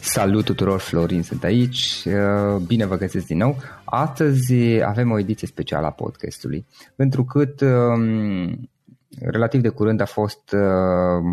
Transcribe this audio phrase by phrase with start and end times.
[0.00, 3.56] Salut tuturor, Florin sunt aici, uh, bine vă găsesc din nou.
[3.84, 4.54] Astăzi
[4.84, 6.66] avem o ediție specială a podcastului,
[6.96, 8.70] pentru cât um,
[9.20, 11.24] relativ de curând a fost uh,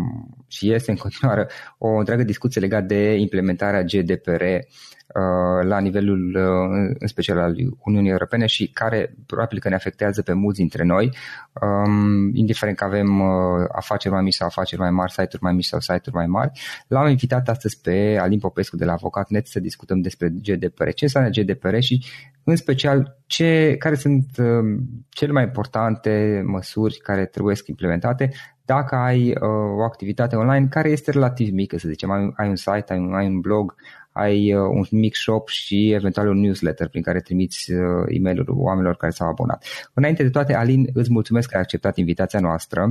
[0.46, 1.48] și este în continuare
[1.78, 7.54] o întreagă discuție legată de implementarea GDPR uh, la nivelul uh, în special al
[7.84, 11.16] Uniunii Europene și care probabil că ne afectează pe mulți dintre noi,
[11.62, 15.64] um, indiferent că avem uh, afaceri mai mici sau afaceri mai mari, site-uri mai mici
[15.64, 16.60] sau site-uri mai mari.
[16.86, 21.30] L-am invitat astăzi pe Alin Popescu de la Avocat.net să discutăm despre GDPR, ce înseamnă
[21.30, 22.04] GDPR și
[22.48, 28.30] în special ce, care sunt uh, cele mai importante măsuri care trebuie implementate
[28.64, 32.56] dacă ai uh, o activitate online care este relativ mică, să zicem, ai, ai un
[32.56, 33.74] site, ai un, ai un blog,
[34.12, 38.44] ai uh, un mic shop și eventual un newsletter prin care trimiți uh, e mail
[38.48, 39.64] oamenilor care s-au abonat.
[39.94, 42.88] Înainte de toate, Alin, îți mulțumesc că ai acceptat invitația noastră.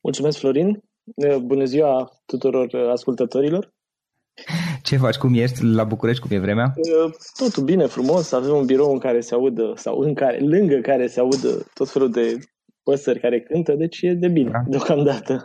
[0.00, 0.82] Mulțumesc, Florin.
[1.42, 3.74] Bună ziua tuturor ascultătorilor.
[4.82, 5.16] Ce faci?
[5.16, 5.64] Cum ești?
[5.64, 6.22] La București?
[6.22, 6.74] Cum e vremea?
[7.36, 8.32] Totul bine, frumos.
[8.32, 11.90] Avem un birou în care se audă, sau în care, lângă care se audă tot
[11.90, 12.38] felul de
[12.82, 14.62] păsări care cântă, deci e de bine, Da.
[14.66, 15.44] deocamdată.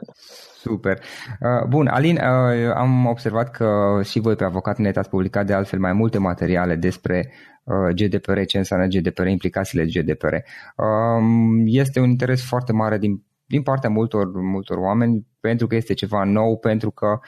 [0.61, 0.99] Super.
[0.99, 5.79] Uh, bun, Alin, uh, am observat că și voi pe Avocat.net ați publicat de altfel
[5.79, 7.31] mai multe materiale despre
[7.63, 10.33] uh, GDPR, ce înseamnă GDPR, implicațiile GDPR.
[10.75, 15.93] Um, este un interes foarte mare din, din partea multor, multor oameni pentru că este
[15.93, 17.19] ceva nou, pentru că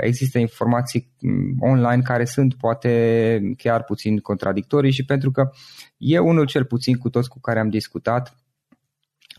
[0.00, 5.50] există informații mm, online care sunt poate chiar puțin contradictorii și pentru că
[5.96, 8.36] eu unul cel puțin cu toți cu care am discutat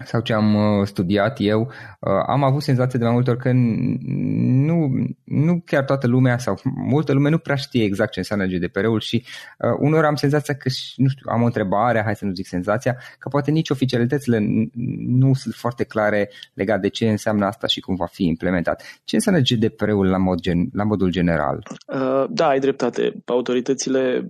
[0.05, 1.61] sau ce am uh, studiat eu,
[1.99, 4.91] uh, am avut senzația de mai multe ori că nu,
[5.23, 9.25] nu chiar toată lumea sau multă lume nu prea știe exact ce înseamnă GDPR-ul și
[9.59, 12.97] uh, uneori am senzația că, nu știu, am o întrebare, hai să nu zic senzația,
[13.19, 14.39] că poate nici oficialitățile
[15.07, 18.83] nu sunt foarte clare legat de ce înseamnă asta și cum va fi implementat.
[19.03, 21.63] Ce înseamnă GDPR-ul la, mod gen, la modul general?
[21.87, 23.13] Uh, da, ai dreptate.
[23.25, 24.27] Autoritățile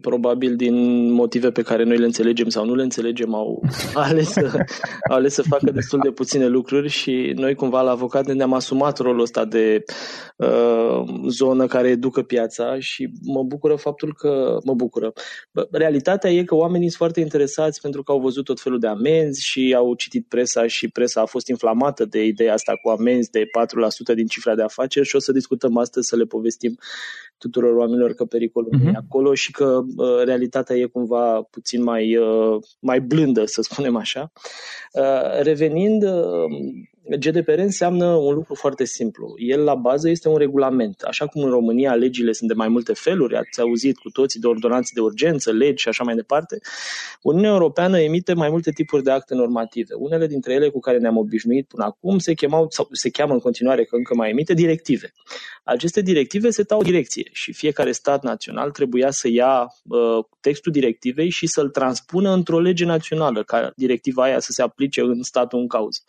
[0.00, 3.62] probabil din motive pe care noi le înțelegem sau nu le înțelegem, au
[3.94, 4.64] ales să,
[5.10, 8.98] au ales să facă destul de puține lucruri și noi cumva la avocat ne-am asumat
[8.98, 9.84] rolul ăsta de
[10.36, 15.12] uh, zonă care educă piața și mă bucură faptul că mă bucură.
[15.70, 19.44] Realitatea e că oamenii sunt foarte interesați pentru că au văzut tot felul de amenzi
[19.44, 23.44] și au citit presa și presa a fost inflamată de ideea asta cu amenzi de
[24.12, 26.78] 4% din cifra de afaceri și o să discutăm astăzi să le povestim
[27.38, 28.86] tuturor oamenilor că pericolul uh-huh.
[28.86, 29.04] e mhm.
[29.06, 34.32] acolo și că uh, realitatea e cumva puțin mai, uh, mai blândă, să spunem așa.
[34.92, 36.10] Uh, revenind, uh,
[37.08, 39.34] GDPR înseamnă un lucru foarte simplu.
[39.36, 41.00] El, la bază, este un regulament.
[41.02, 44.46] Așa cum în România legile sunt de mai multe feluri, ați auzit cu toții de
[44.46, 46.58] ordonanțe de urgență, legi și așa mai departe,
[47.22, 49.94] Uniunea Europeană emite mai multe tipuri de acte normative.
[49.94, 53.40] Unele dintre ele cu care ne-am obișnuit până acum se, chemau, sau se cheamă în
[53.40, 55.12] continuare, că încă mai emite, directive.
[55.64, 61.28] Aceste directive se o direcție și fiecare stat național trebuia să ia uh, textul directivei
[61.28, 65.68] și să-l transpună într-o lege națională, ca directiva aia să se aplice în statul în
[65.68, 66.00] cauză.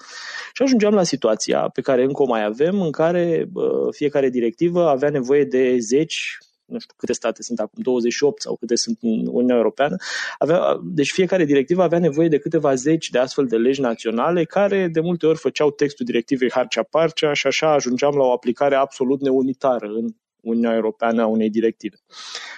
[0.53, 4.29] Și ajunge ajungeam la situația pe care încă o mai avem, în care uh, fiecare
[4.29, 8.97] directivă avea nevoie de zeci, nu știu câte state sunt acum, 28 sau câte sunt
[9.01, 9.95] în Uniunea Europeană.
[10.37, 14.87] Avea, deci fiecare directivă avea nevoie de câteva zeci de astfel de legi naționale care
[14.87, 19.85] de multe ori făceau textul directivei harcea-parcea și așa ajungeam la o aplicare absolut neunitară
[19.85, 20.07] în
[20.41, 21.95] Uniunea Europeană a unei directive.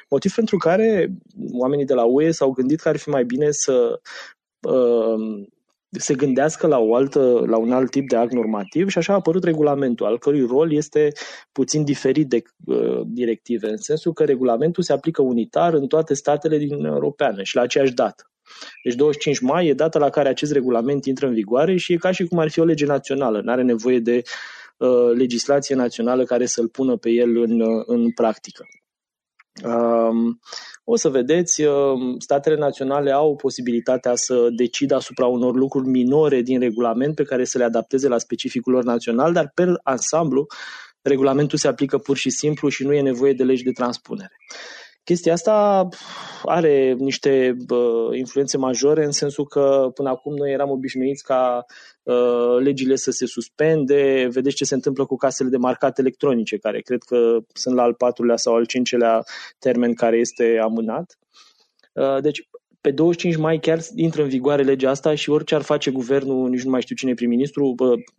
[0.09, 1.11] Motiv pentru care
[1.51, 3.99] oamenii de la UE s-au gândit că ar fi mai bine să
[4.61, 5.47] uh,
[5.89, 9.15] se gândească la, o altă, la un alt tip de act normativ și așa a
[9.15, 11.11] apărut regulamentul, al cărui rol este
[11.51, 16.57] puțin diferit de uh, directive, în sensul că regulamentul se aplică unitar în toate statele
[16.57, 18.31] din Europeană și la aceeași dată.
[18.83, 22.11] Deci 25 mai e data la care acest regulament intră în vigoare și e ca
[22.11, 24.21] și cum ar fi o lege națională, nu are nevoie de
[24.77, 28.65] uh, legislație națională care să-l pună pe el în, uh, în practică.
[29.63, 30.39] Um,
[30.83, 36.59] o să vedeți, um, statele naționale au posibilitatea să decidă asupra unor lucruri minore din
[36.59, 40.45] regulament pe care să le adapteze la specificul lor național, dar pe ansamblu
[41.01, 44.31] regulamentul se aplică pur și simplu și nu e nevoie de legi de transpunere.
[45.07, 45.87] Chestia asta
[46.43, 51.65] are niște uh, influențe majore în sensul că până acum noi eram obișnuiți ca
[52.03, 54.27] uh, legile să se suspende.
[54.31, 57.93] Vedeți ce se întâmplă cu casele de marcat electronice, care cred că sunt la al
[57.93, 59.23] patrulea sau al cincelea
[59.59, 61.17] termen care este amânat.
[61.93, 62.47] Uh, deci
[62.87, 66.63] pe 25 mai chiar intră în vigoare legea asta și orice ar face guvernul, nici
[66.63, 67.75] nu mai știu cine e prim-ministru,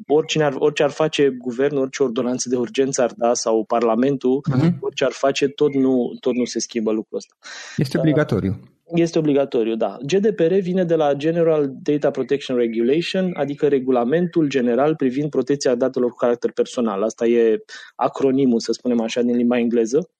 [0.07, 4.79] oricine ar, orice ar face guvernul, orice ordonanță de urgență ar da sau parlamentul, uh-huh.
[4.81, 7.35] orice ar face, tot nu, tot nu se schimbă lucrul ăsta.
[7.77, 8.61] Este obligatoriu.
[8.85, 9.97] Este obligatoriu, da.
[10.07, 16.17] GDPR vine de la General Data Protection Regulation, adică regulamentul general privind protecția datelor cu
[16.17, 17.03] caracter personal.
[17.03, 20.11] Asta e acronimul, să spunem așa, din limba engleză.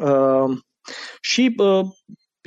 [0.00, 0.58] Uh,
[1.20, 1.80] și uh,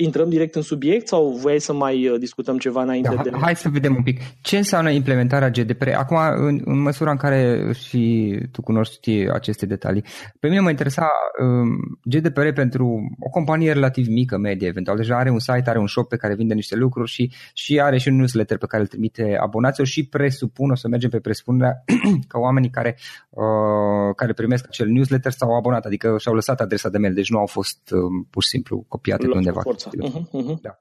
[0.02, 3.30] intrăm direct în subiect sau voiai să mai uh, discutăm ceva înainte da, de...
[3.40, 4.20] Hai să vedem un pic.
[4.40, 5.88] Ce înseamnă implementarea GDPR?
[5.88, 10.04] Acum, în, în măsura în care și tu cunoști aceste detalii,
[10.40, 14.96] pe mine mă interesa um, GDPR pentru o companie relativ mică, medie, eventual.
[14.96, 17.98] Deja are un site, are un shop pe care vinde niște lucruri și, și are
[17.98, 21.84] și un newsletter pe care îl trimite abonaților și presupun, o să mergem pe presupunerea
[22.28, 22.96] că oamenii care,
[23.30, 27.38] uh, care primesc acel newsletter s-au abonat, adică și-au lăsat adresa de mail, deci nu
[27.38, 29.60] au fost uh, pur și simplu copiate pe undeva.
[29.60, 29.90] Forța.
[30.00, 30.56] Uh-huh, uh-huh.
[30.62, 30.72] Da.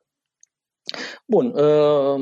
[1.29, 1.53] Bun.
[1.55, 2.19] Uh,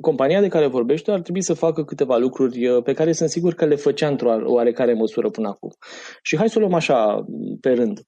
[0.00, 3.54] compania de care vorbește ar trebui să facă câteva lucruri uh, pe care sunt sigur
[3.54, 5.70] că le făcea într-o oarecare măsură până acum.
[6.22, 7.24] Și hai să o luăm așa
[7.60, 8.00] pe rând.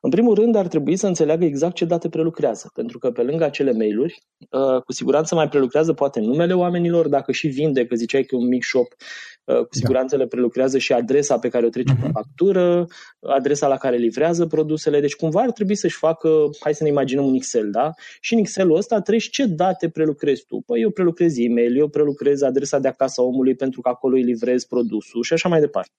[0.00, 3.44] În primul rând ar trebui să înțeleagă exact ce date prelucrează, pentru că pe lângă
[3.44, 8.22] acele mail-uri, uh, cu siguranță mai prelucrează poate numele oamenilor, dacă și vinde, că ziceai
[8.22, 8.86] că e un mic shop
[9.46, 10.22] Uh, cu siguranță da.
[10.22, 12.00] le prelucrează și adresa pe care o trece uh-huh.
[12.00, 12.12] pe mhm.
[12.12, 12.86] factură,
[13.20, 15.00] adresa la care livrează produsele.
[15.00, 16.28] Deci cumva ar trebui să-și facă,
[16.60, 17.90] hai să ne imaginăm un Excel, da?
[18.20, 20.62] Și în Excel-ul ăsta treci ce date prelucrezi tu.
[20.66, 24.14] Păi eu prelucrez prelucrez e-mail, eu prelucrez adresa de acasă a omului pentru că acolo
[24.16, 25.90] îi livrez produsul și așa mai departe.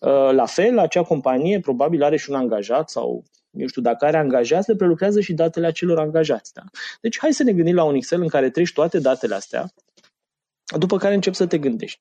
[0.00, 4.16] Uh, la fel, acea companie probabil are și un angajat sau eu știu, dacă are
[4.16, 6.52] angajați, le prelucrează și datele acelor angajați.
[6.52, 6.62] Da?
[7.00, 9.72] Deci hai să ne gândim la un Excel în care treci toate datele astea,
[10.78, 12.00] după care încep să te gândești.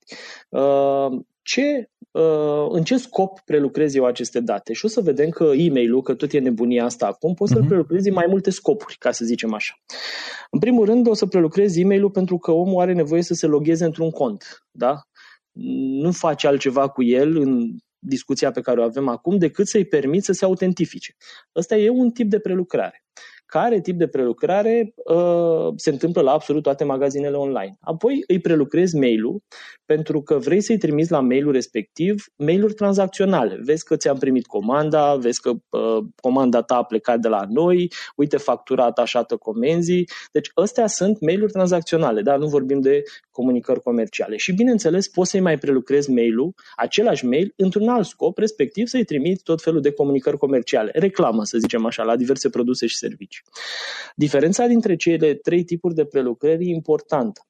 [1.49, 4.73] Uh, ce, uh, în ce scop prelucrez eu aceste date?
[4.73, 7.69] Și o să vedem că e-mail-ul, că tot e nebunia asta acum, poți să-l mhm.
[7.69, 9.73] prelucrezi în mai multe scopuri, ca să zicem așa.
[10.51, 13.85] În primul rând, o să prelucrez e-mail-ul pentru că omul are nevoie să se logheze
[13.85, 14.65] într-un cont.
[14.71, 15.01] Da?
[16.01, 20.23] Nu face altceva cu el în discuția pe care o avem acum, decât să-i permit
[20.23, 21.15] să se autentifice.
[21.55, 23.03] Ăsta e un tip de prelucrare
[23.49, 27.77] care tip de prelucrare uh, se întâmplă la absolut toate magazinele online.
[27.81, 29.41] Apoi îi prelucrezi mail-ul
[29.85, 33.59] pentru că vrei să-i trimiți la mail-ul respectiv mail-uri tranzacționale.
[33.63, 37.91] Vezi că ți-am primit comanda, vezi că uh, comanda ta a plecat de la noi,
[38.15, 40.07] uite factura atașată comenzii.
[40.31, 44.37] Deci astea sunt mail-uri tranzacționale, dar nu vorbim de comunicări comerciale.
[44.37, 49.43] Și bineînțeles poți să-i mai prelucrezi mail-ul, același mail, într-un alt scop, respectiv să-i trimiți
[49.43, 53.38] tot felul de comunicări comerciale, reclamă, să zicem așa, la diverse produse și servicii.
[54.15, 57.41] Diferența dintre cele trei tipuri de prelucrări e importantă.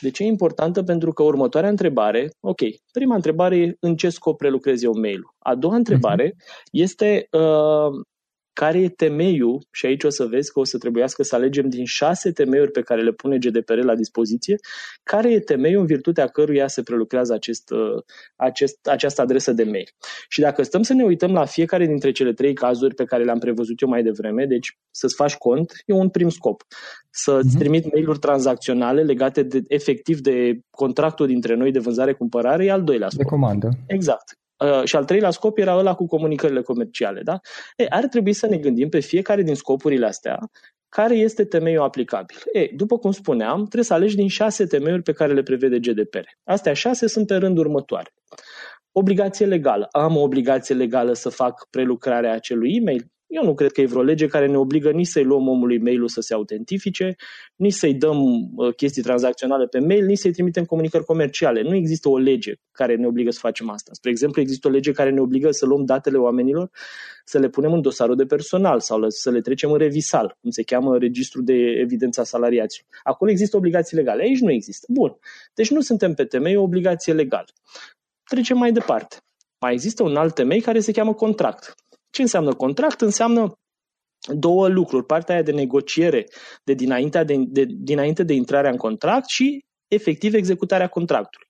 [0.00, 0.82] De ce e importantă?
[0.82, 2.60] Pentru că următoarea întrebare, ok,
[2.92, 5.34] prima întrebare e în ce scop prelucrez eu mail-ul.
[5.38, 6.68] A doua întrebare uh-huh.
[6.70, 8.04] este uh,
[8.54, 11.84] care e temeiul, și aici o să vezi că o să trebuiască să alegem din
[11.84, 14.56] șase temeiuri pe care le pune GDPR la dispoziție,
[15.02, 18.02] care e temeiul în virtutea căruia se prelucrează acest, uh,
[18.36, 19.88] acest, această adresă de mail.
[20.28, 23.38] Și dacă stăm să ne uităm la fiecare dintre cele trei cazuri pe care le-am
[23.38, 26.62] prevăzut eu mai devreme, deci să-ți faci cont, e un prim scop.
[27.10, 27.58] Să-ți uh-huh.
[27.58, 33.08] trimit mail-uri tranzacționale legate de, efectiv de contractul dintre noi de vânzare-cumpărare, e al doilea
[33.08, 33.22] scop.
[33.22, 33.68] De comandă.
[33.86, 34.38] Exact.
[34.64, 37.20] Uh, și al treilea scop era ăla cu comunicările comerciale.
[37.22, 37.40] Da?
[37.76, 40.38] E, ar trebui să ne gândim pe fiecare din scopurile astea
[40.88, 42.36] care este temeiul aplicabil.
[42.52, 46.26] E, după cum spuneam, trebuie să alegi din șase temeiuri pe care le prevede GDPR.
[46.44, 48.14] Astea șase sunt pe rând următoare.
[48.92, 49.88] Obligație legală.
[49.90, 53.13] Am o obligație legală să fac prelucrarea acelui e-mail?
[53.26, 56.08] Eu nu cred că e vreo lege care ne obligă nici să-i luăm omului mail-ul
[56.08, 57.16] să se autentifice,
[57.56, 58.18] nici să-i dăm
[58.56, 61.62] uh, chestii tranzacționale pe mail, nici să-i trimitem comunicări comerciale.
[61.62, 63.90] Nu există o lege care ne obligă să facem asta.
[63.94, 66.70] Spre exemplu, există o lege care ne obligă să luăm datele oamenilor,
[67.24, 70.62] să le punem în dosarul de personal sau să le trecem în revisal, cum se
[70.62, 72.88] cheamă registrul de evidență a salariaților.
[73.02, 74.86] Acolo există obligații legale, aici nu există.
[74.88, 75.18] Bun.
[75.54, 77.48] Deci nu suntem pe temei o obligație legală.
[78.24, 79.16] Trecem mai departe.
[79.60, 81.74] Mai există un alt temei care se cheamă contract.
[82.14, 83.00] Ce înseamnă contract?
[83.00, 83.58] Înseamnă
[84.32, 85.06] două lucruri.
[85.06, 86.26] Partea aia de negociere
[86.64, 91.48] de dinainte de, de, dinainte de intrarea în contract și efectiv executarea contractului.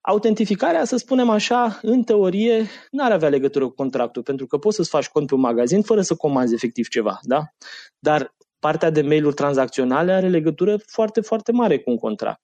[0.00, 4.76] Autentificarea, să spunem așa, în teorie, nu ar avea legătură cu contractul, pentru că poți
[4.76, 7.42] să-ți faci cont pe un magazin fără să comanzi efectiv ceva, da?
[7.98, 12.42] Dar partea de mail-uri tranzacționale are legătură foarte, foarte mare cu un contract.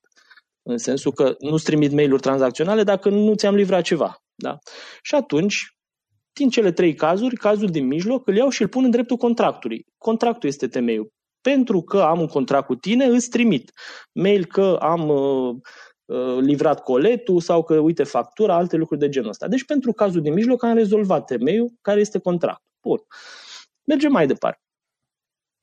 [0.62, 4.22] În sensul că nu-ți trimit mail-uri tranzacționale dacă nu ți-am livrat ceva.
[4.34, 4.58] Da?
[5.02, 5.75] Și atunci
[6.38, 9.86] din cele trei cazuri, cazul din mijloc, îl iau și îl pun în dreptul contractului.
[9.98, 11.12] Contractul este temeiul.
[11.40, 13.72] Pentru că am un contract cu tine, îți trimit
[14.12, 15.54] mail că am uh,
[16.04, 19.48] uh, livrat coletul sau că, uite, factura, alte lucruri de genul ăsta.
[19.48, 22.72] Deci, pentru cazul din mijloc, am rezolvat temeiul care este contractul.
[22.80, 22.98] Bun.
[23.84, 24.65] Mergem mai departe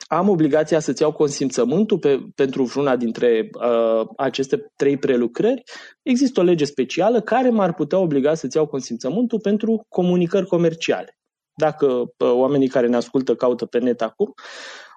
[0.07, 5.63] am obligația să-ți iau consimțământul pe, pentru vreuna dintre uh, aceste trei prelucrări,
[6.01, 11.17] există o lege specială care m-ar putea obliga să-ți iau consimțământul pentru comunicări comerciale.
[11.55, 14.33] Dacă uh, oamenii care ne ascultă caută pe net acum,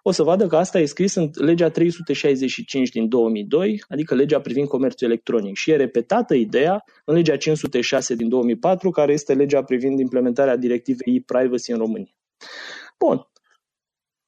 [0.02, 4.68] o să vadă că asta e scris în legea 365 din 2002, adică legea privind
[4.68, 5.56] comerțul electronic.
[5.56, 11.16] Și e repetată ideea în legea 506 din 2004, care este legea privind implementarea directivei
[11.16, 12.14] e-privacy în România.
[12.98, 13.28] Bun,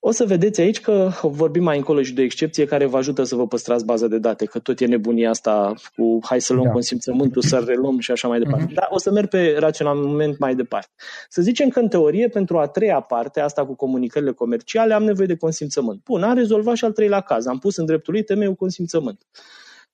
[0.00, 3.34] o să vedeți aici că vorbim mai încolo și de excepție care vă ajută să
[3.34, 6.72] vă păstrați baza de date, că tot e nebunia asta cu hai să luăm da.
[6.72, 8.66] consimțământul, să reluăm și așa mai departe.
[8.70, 8.74] Uh-huh.
[8.74, 10.90] Dar o să merg pe raționament mai departe.
[11.28, 15.26] Să zicem că în teorie, pentru a treia parte, asta cu comunicările comerciale, am nevoie
[15.26, 16.02] de consimțământ.
[16.04, 17.46] Bun, am rezolvat și al treilea caz.
[17.46, 19.26] Am pus în dreptul lui temeiul consimțământ.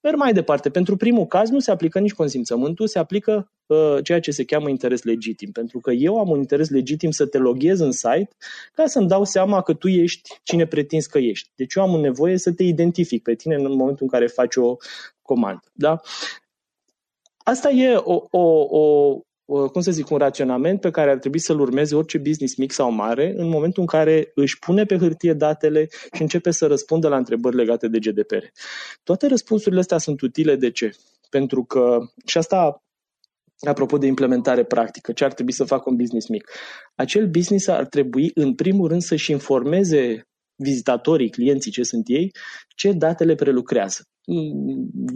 [0.04, 0.70] Merg mai departe.
[0.70, 4.68] Pentru primul caz nu se aplică nici consimțământul, se aplică uh, ceea ce se cheamă
[4.68, 5.52] interes legitim.
[5.52, 8.28] Pentru că eu am un interes legitim să te loghez în site
[8.72, 11.50] ca să-mi dau seama că tu ești cine pretinzi că ești.
[11.54, 14.76] Deci eu am nevoie să te identific pe tine în momentul în care faci o
[15.22, 15.70] comandă.
[15.72, 16.00] Da?
[17.36, 21.60] Asta e o, o, o, cum să zic, un raționament pe care ar trebui să-l
[21.60, 25.88] urmeze orice business mic sau mare în momentul în care își pune pe hârtie datele
[26.12, 28.44] și începe să răspundă la întrebări legate de GDPR.
[29.02, 30.94] Toate răspunsurile astea sunt utile de ce?
[31.30, 32.82] Pentru că, și asta
[33.60, 36.50] apropo de implementare practică, ce ar trebui să facă un business mic?
[36.94, 42.32] Acel business ar trebui, în primul rând, să-și informeze vizitatorii, clienții, ce sunt ei,
[42.74, 44.08] ce date le prelucrează.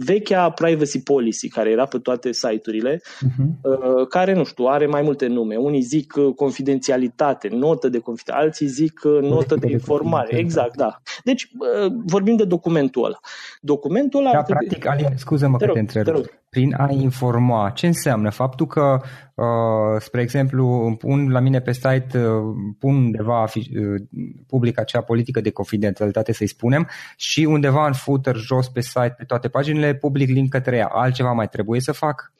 [0.05, 4.07] Vechea privacy policy care era pe toate site-urile, uh-huh.
[4.09, 5.55] care, nu știu, are mai multe nume.
[5.55, 10.37] Unii zic uh, confidențialitate, notă de confidențialitate, alții zic uh, notă de, de informare.
[10.37, 11.01] Exact, da.
[11.23, 13.19] Deci uh, vorbim de documentul ăla.
[13.61, 14.31] Documentul ăla...
[14.31, 17.69] Da, practic, Alin, scuză-mă că te întrerup prin a informa.
[17.69, 18.29] Ce înseamnă?
[18.29, 18.99] Faptul că,
[19.35, 22.23] uh, spre exemplu, pun la mine pe site, uh,
[22.79, 24.01] pun undeva uh,
[24.47, 26.87] public acea politică de confidențialitate, să-i spunem,
[27.17, 30.87] și undeva în footer, jos pe site, pe toate paginile, public link către ea.
[30.91, 32.31] Altceva mai trebuie să fac?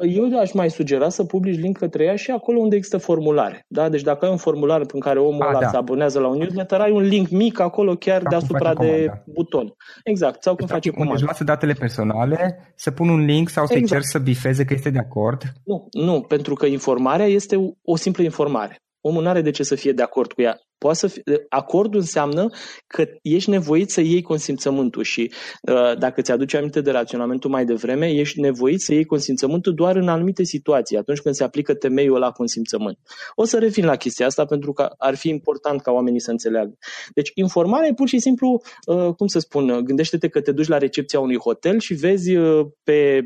[0.00, 3.64] eu aș mai sugera să publici link către ea și acolo unde există formulare.
[3.68, 3.88] Da?
[3.88, 5.68] Deci dacă ai un formular în care omul A, ăla da.
[5.68, 9.22] se abonează la un newsletter, ai un link mic acolo chiar Ca deasupra de comanda.
[9.32, 9.74] buton.
[10.04, 10.42] Exact.
[10.42, 11.12] Sau când deci face comandă.
[11.12, 14.00] Unde lasă datele personale, să pun un link sau să-i exact.
[14.00, 15.42] cer să bifeze că este de acord?
[15.64, 18.76] Nu, nu, pentru că informarea este o simplă informare.
[19.00, 20.58] Omul nu are de ce să fie de acord cu ea.
[20.82, 22.48] Poate să fie, acordul înseamnă
[22.86, 28.10] că ești nevoit să iei consimțământul și uh, dacă ți-aduce aminte de raționamentul mai devreme,
[28.10, 32.30] ești nevoit să iei consimțământul doar în anumite situații, atunci când se aplică temeiul la
[32.30, 32.98] consimțământ.
[33.34, 36.78] O să revin la chestia asta pentru că ar fi important ca oamenii să înțeleagă.
[37.14, 40.78] Deci informarea e pur și simplu, uh, cum să spun, gândește-te că te duci la
[40.78, 43.20] recepția unui hotel și vezi uh, pe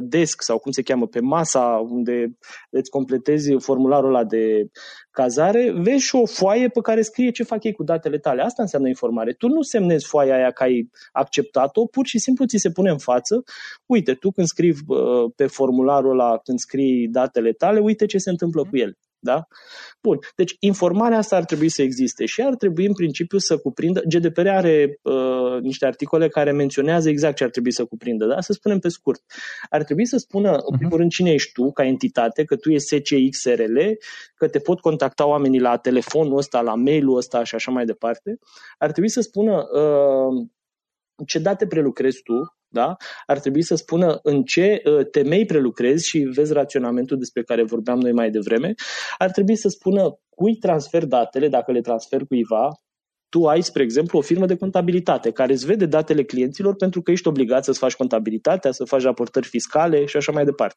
[0.00, 2.36] desk sau cum se cheamă, pe masa unde
[2.70, 4.66] îți completezi formularul ăla de
[5.10, 8.42] cazare, vezi și o foaie pe care scrie ce fac ei cu datele tale.
[8.42, 9.32] Asta înseamnă informare.
[9.32, 12.98] Tu nu semnezi foaia aia că ai acceptat-o, pur și simplu ți se pune în
[12.98, 13.42] față.
[13.86, 14.74] Uite, tu când scrii
[15.36, 18.96] pe formularul ăla, când scrii datele tale, uite ce se întâmplă cu el.
[19.24, 19.46] Da?
[20.02, 20.18] Bun.
[20.36, 24.02] Deci informarea asta ar trebui să existe și ar trebui în principiu să cuprindă.
[24.08, 28.40] GDPR are uh, niște articole care menționează exact ce ar trebui să cuprindă, da?
[28.40, 29.22] Să spunem pe scurt.
[29.70, 30.78] Ar trebui să spună, în mhm.
[30.78, 33.78] primul rând, cine ești tu ca entitate, că tu ești SCXRL,
[34.34, 38.38] că te pot contacta oamenii la telefonul ăsta, la mail-ul ăsta și așa mai departe.
[38.78, 40.46] Ar trebui să spună uh,
[41.26, 42.34] ce date prelucrezi tu,
[42.68, 42.96] da?
[43.26, 47.98] ar trebui să spună în ce uh, temei prelucrezi și vezi raționamentul despre care vorbeam
[47.98, 48.74] noi mai devreme,
[49.18, 52.68] ar trebui să spună cui transfer datele, dacă le transfer cuiva,
[53.34, 57.10] tu ai, spre exemplu, o firmă de contabilitate care îți vede datele clienților pentru că
[57.10, 60.76] ești obligat să-ți faci contabilitatea, să faci raportări fiscale și așa mai departe.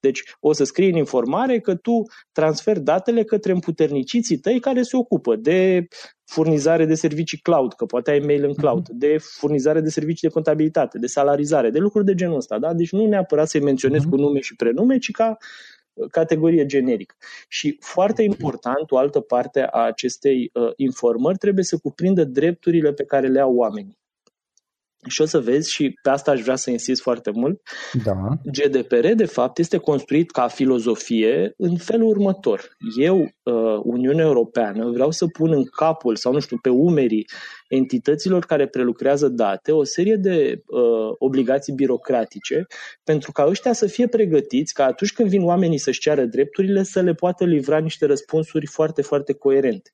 [0.00, 4.96] Deci o să scrii în informare că tu transferi datele către împuterniciții tăi care se
[4.96, 5.86] ocupă de
[6.24, 8.98] furnizare de servicii cloud, că poate ai mail în cloud, mhm.
[8.98, 12.58] de furnizare de servicii de contabilitate, de salarizare, de lucruri de genul ăsta.
[12.58, 12.74] Da?
[12.74, 14.10] Deci nu neapărat să-i menționezi uh-huh.
[14.10, 15.36] cu nume și prenume, ci ca
[16.10, 17.14] categorie generică.
[17.48, 23.04] Și foarte important, o altă parte a acestei uh, informări trebuie să cuprindă drepturile pe
[23.04, 23.98] care le au oamenii.
[25.08, 27.60] Și o să vezi, și pe asta aș vrea să insist foarte mult,
[28.04, 28.14] da.
[28.44, 32.76] GDPR, de fapt, este construit ca filozofie în felul următor.
[32.96, 37.26] Eu, uh, Uniunea Europeană, vreau să pun în capul sau, nu știu, pe umerii
[37.68, 42.66] entităților care prelucrează date o serie de uh, obligații birocratice
[43.04, 47.00] pentru ca ăștia să fie pregătiți ca atunci când vin oamenii să-și ceară drepturile să
[47.00, 49.90] le poată livra niște răspunsuri foarte, foarte coerente.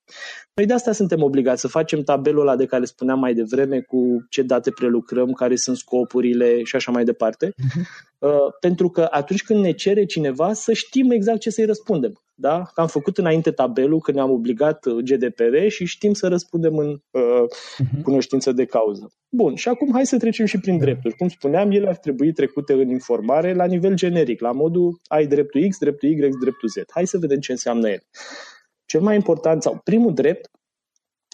[0.55, 4.27] Noi de asta suntem obligați să facem tabelul ăla de care spuneam mai devreme cu
[4.29, 7.47] ce date prelucrăm, care sunt scopurile și așa mai departe.
[7.47, 8.09] Uh-huh.
[8.19, 12.23] Uh, pentru că atunci când ne cere cineva să știm exact ce să-i răspundem.
[12.41, 12.63] Da?
[12.75, 16.89] Că am făcut înainte tabelul când ne-am obligat uh, GDPR și știm să răspundem în
[17.11, 18.03] uh, uh-huh.
[18.03, 19.13] cunoștință de cauză.
[19.29, 21.17] Bun, și acum hai să trecem și prin drepturi.
[21.17, 25.69] Cum spuneam, ele ar trebui trecute în informare la nivel generic, la modul ai dreptul
[25.69, 26.83] X, dreptul Y, dreptul Z.
[26.91, 28.03] Hai să vedem ce înseamnă el.
[28.87, 30.51] Cel mai important, sau primul drept,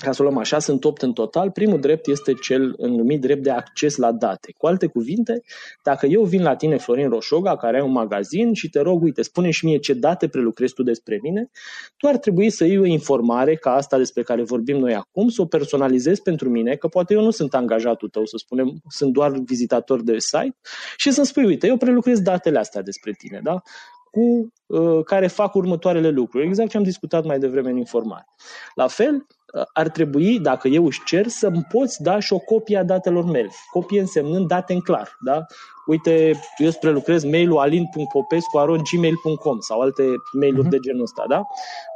[0.02, 1.50] ca să o luăm așa, sunt opt în total.
[1.50, 4.52] Primul drept este cel numit drept de acces la date.
[4.56, 5.42] Cu alte cuvinte,
[5.82, 9.22] dacă eu vin la tine, Florin Roșoga, care ai un magazin și te rog, uite,
[9.22, 11.50] spune și mie ce date prelucrezi tu despre mine,
[11.96, 15.42] tu ar trebui să iei o informare ca asta despre care vorbim noi acum, să
[15.42, 19.32] o personalizezi pentru mine, că poate eu nu sunt angajatul tău, să spunem, sunt doar
[19.44, 20.56] vizitator de site
[20.96, 23.62] și să-mi spui, uite, eu prelucrez datele astea despre tine, da?
[24.10, 26.46] cu uh, care fac următoarele lucruri.
[26.46, 28.26] Exact ce am discutat mai devreme în informare.
[28.74, 29.26] La fel,
[29.72, 33.50] ar trebui, dacă eu își cer, să-mi poți da și o copie a datelor mele.
[33.70, 35.16] Copie însemnând date în clar.
[35.24, 35.46] Da?
[35.86, 40.02] Uite, eu spre lucrez mail-ul alin.popescu.gmail.com sau alte
[40.40, 40.70] mail-uri uh-huh.
[40.70, 41.24] de genul ăsta.
[41.28, 41.42] Da?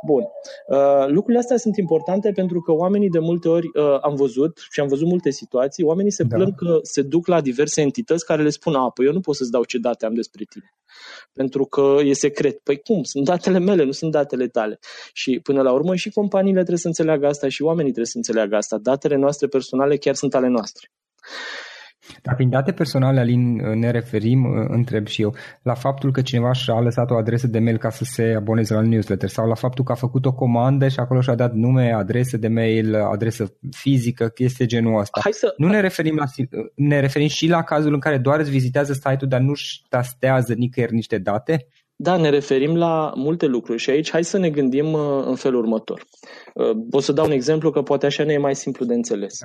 [0.06, 0.24] Bun.
[0.66, 4.80] Uh, lucrurile astea sunt importante pentru că oamenii de multe ori uh, am văzut și
[4.80, 6.36] am văzut multe situații, oamenii se da.
[6.36, 9.34] plâng că se duc la diverse entități care le spun, a, păi eu nu pot
[9.34, 10.74] să-ți dau ce date am despre tine
[11.32, 12.58] pentru că e secret.
[12.58, 13.02] Păi cum?
[13.02, 14.78] Sunt datele mele, nu sunt datele tale.
[15.12, 18.56] Și până la urmă și companiile trebuie să înțeleagă asta și oamenii trebuie să înțeleagă
[18.56, 18.78] asta.
[18.78, 20.90] Datele noastre personale chiar sunt ale noastre.
[22.22, 26.80] Dar prin date personale, Alin, ne referim, întreb și eu, la faptul că cineva și-a
[26.80, 29.92] lăsat o adresă de mail ca să se aboneze la newsletter sau la faptul că
[29.92, 34.66] a făcut o comandă și acolo și-a dat nume, adresă de mail, adresă fizică, chestie
[34.66, 35.20] genul ăsta.
[35.22, 35.54] Hai să...
[35.56, 36.24] Nu ne referim, la,
[36.74, 40.94] ne referim și la cazul în care doar îți vizitează site-ul, dar nu-și tastează nicăieri
[40.94, 41.66] niște date?
[42.02, 45.60] Da, ne referim la multe lucruri și aici hai să ne gândim uh, în felul
[45.60, 46.04] următor.
[46.54, 49.38] Uh, o să dau un exemplu că poate așa ne e mai simplu de înțeles.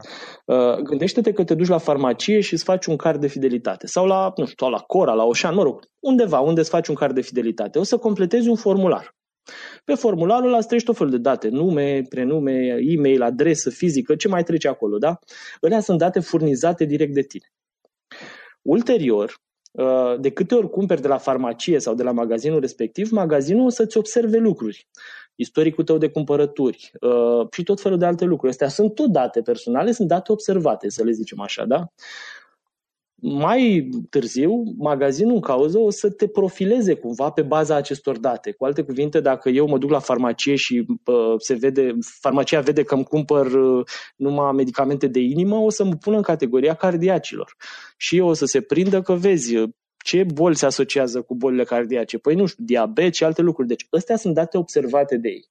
[0.46, 0.56] Da.
[0.56, 4.06] Uh, gândește-te că te duci la farmacie și îți faci un card de fidelitate sau
[4.06, 7.16] la, nu știu, la Cora, la Oșan, mă rog, undeva unde îți faci un card
[7.16, 7.80] de fidelitate.
[7.80, 9.16] O să completezi un formular.
[9.86, 14.44] Pe formularul ăla treci tot felul de date, nume, prenume, e-mail, adresă fizică, ce mai
[14.44, 15.20] trece acolo, da?
[15.62, 17.46] Alea sunt date furnizate direct de tine.
[18.62, 19.45] Ulterior, Uh,
[20.20, 23.98] de câte ori cumperi de la farmacie sau de la magazinul respectiv, magazinul o să-ți
[23.98, 24.88] observe lucruri.
[25.36, 28.52] Istoricul tău de cumpărături uh, și tot felul de alte lucruri.
[28.52, 31.88] Astea sunt tot date personale, sunt date observate, să le zicem așa, da?
[33.28, 38.52] Mai târziu, magazinul în cauză o să te profileze cumva pe baza acestor date.
[38.52, 42.84] Cu alte cuvinte, dacă eu mă duc la farmacie și uh, se vede, farmacia vede
[42.84, 43.86] că îmi cumpăr uh,
[44.16, 47.56] numai medicamente de inimă, o să mă pună în categoria cardiacilor.
[47.98, 49.56] Și o să se prindă că vezi,
[50.06, 52.18] ce boli se asociază cu bolile cardiace?
[52.18, 53.68] Păi nu știu, diabet și alte lucruri.
[53.68, 55.48] Deci astea sunt date observate de ei.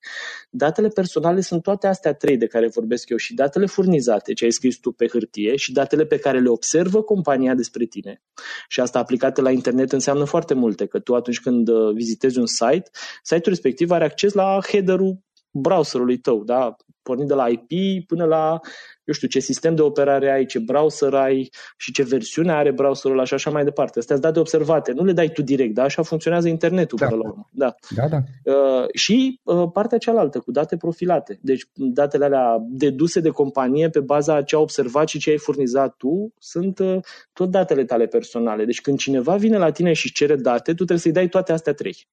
[0.50, 4.50] Datele personale sunt toate astea trei de care vorbesc eu și datele furnizate, ce ai
[4.50, 8.22] scris tu pe hârtie și datele pe care le observă compania despre tine.
[8.68, 12.46] Și asta aplicate la internet înseamnă foarte multe, că tu atunci când uh, vizitezi un
[12.46, 12.90] site,
[13.22, 15.18] site-ul respectiv are acces la header-ul
[15.50, 16.76] browserului tău, da?
[17.04, 18.60] Pornind de la IP până la
[19.04, 23.16] eu știu, ce sistem de operare ai, ce browser ai și ce versiune are browserul
[23.16, 23.98] ăla și așa mai departe.
[23.98, 25.82] Astea sunt date observate, nu le dai tu direct, da?
[25.82, 27.06] Așa funcționează internetul da.
[27.06, 27.48] până la urmă.
[27.50, 28.08] Da, da.
[28.08, 28.16] da.
[28.52, 31.38] Uh, și uh, partea cealaltă, cu date profilate.
[31.42, 35.94] Deci datele alea deduse de companie pe baza ce a observat și ce ai furnizat
[35.96, 36.96] tu, sunt uh,
[37.32, 38.64] tot datele tale personale.
[38.64, 41.72] Deci când cineva vine la tine și cere date, tu trebuie să-i dai toate astea
[41.72, 42.06] trei.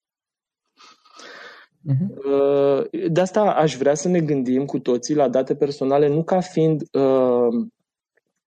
[1.89, 2.89] Uh-huh.
[3.07, 6.81] De asta aș vrea să ne gândim cu toții la date personale nu ca fiind
[6.91, 7.67] uh,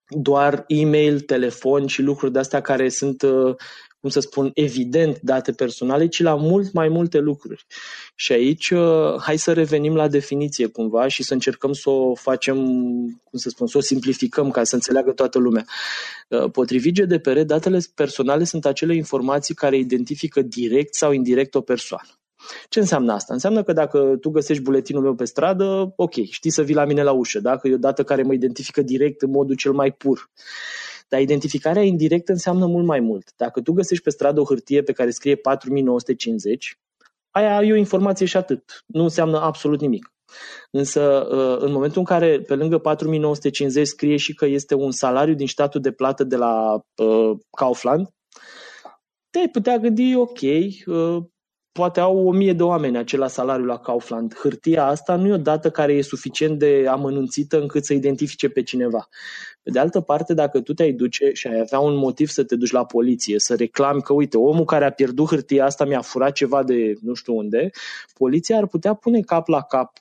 [0.09, 3.55] doar e-mail, telefon și lucruri de astea care sunt, uh,
[4.01, 7.67] cum să spun, evident date personale, ci la mult mai multe lucruri.
[8.15, 12.57] Și aici uh, hai să revenim la definiție cumva și să încercăm să o facem,
[13.25, 15.65] cum să spun, să o simplificăm ca să înțeleagă toată lumea.
[16.29, 22.09] Uh, potrivit GDPR, datele personale sunt acele informații care identifică direct sau indirect o persoană.
[22.69, 23.33] Ce înseamnă asta?
[23.33, 27.03] Înseamnă că dacă tu găsești buletinul meu pe stradă, ok, știi să vii la mine
[27.03, 27.57] la ușă, da?
[27.57, 30.31] că e o dată care mă identifică direct în modul cel mai pur.
[31.09, 33.33] Dar identificarea indirectă înseamnă mult mai mult.
[33.37, 36.79] Dacă tu găsești pe stradă o hârtie pe care scrie 4950,
[37.31, 38.85] aia e o informație și atât.
[38.87, 40.13] Nu înseamnă absolut nimic.
[40.71, 45.35] Însă, uh, în momentul în care pe lângă 4950 scrie și că este un salariu
[45.35, 48.09] din statul de plată de la uh, Kaufland,
[49.31, 51.25] te-ai putea gândi, ok, uh,
[51.75, 54.35] poate au o mie de oameni acela salariu la Kaufland.
[54.35, 58.63] Hârtia asta nu e o dată care e suficient de amănunțită încât să identifice pe
[58.63, 59.09] cineva.
[59.63, 62.57] Pe de altă parte, dacă tu te-ai duce și ai avea un motiv să te
[62.57, 66.33] duci la poliție, să reclami că, uite, omul care a pierdut hârtia asta mi-a furat
[66.33, 67.71] ceva de nu știu unde,
[68.19, 69.93] poliția ar putea pune cap la cap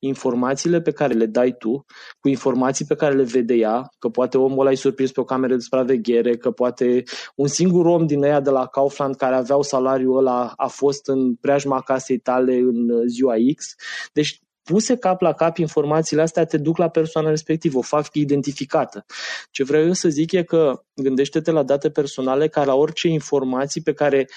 [0.00, 1.84] informațiile pe care le dai tu,
[2.20, 5.24] cu informații pe care le vede ea, că poate omul ăla e surprins pe o
[5.24, 7.02] cameră de supraveghere, că poate
[7.34, 11.34] un singur om din ea de la Kaufland care aveau salariul ăla a fost în
[11.34, 13.74] preajma casei tale în ziua X.
[14.12, 19.04] Deci puse cap la cap informațiile astea te duc la persoana respectivă, o fac identificată.
[19.50, 23.82] Ce vreau eu să zic e că gândește-te la date personale ca la orice informații
[23.82, 24.28] pe care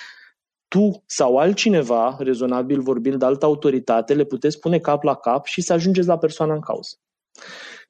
[0.74, 5.62] tu sau altcineva, rezonabil vorbind de altă autoritate, le puteți pune cap la cap și
[5.62, 6.96] să ajungeți la persoana în cauză.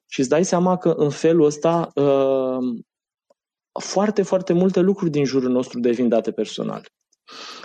[0.06, 2.82] Și îți dai seama că în felul ăsta uh,
[3.80, 6.84] foarte, foarte multe lucruri din jurul nostru devin date personale.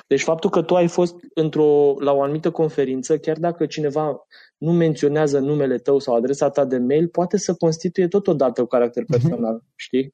[0.08, 4.26] Deci faptul că tu ai fost într-o, la o anumită conferință, chiar dacă cineva
[4.60, 9.04] nu menționează numele tău sau adresa ta de mail, poate să constituie totodată un caracter
[9.08, 9.12] mhm.
[9.12, 9.76] personal, uh-huh.
[9.76, 10.14] știi?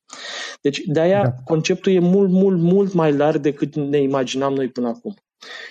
[0.62, 1.32] Deci de-aia da.
[1.46, 5.14] conceptul e mult, mult, mult mai larg decât ne imaginam noi până acum.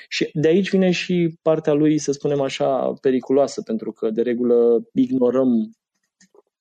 [0.08, 4.88] Și de aici vine și partea lui, să spunem așa, periculoasă, pentru că de regulă
[4.92, 5.70] ignorăm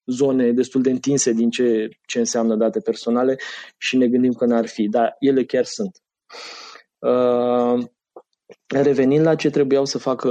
[0.05, 3.35] zone destul de întinse din ce, ce înseamnă date personale
[3.77, 6.01] și ne gândim că n-ar fi, dar ele chiar sunt.
[6.99, 7.85] Uh,
[8.81, 10.29] revenind la ce trebuiau să facă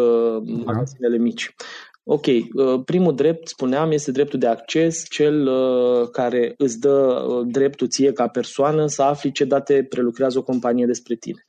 [0.64, 1.54] magazinele mici.
[2.04, 7.88] Ok, uh, primul drept, spuneam, este dreptul de acces, cel uh, care îți dă dreptul
[7.88, 11.44] ție ca persoană să afli ce date prelucrează o companie despre tine.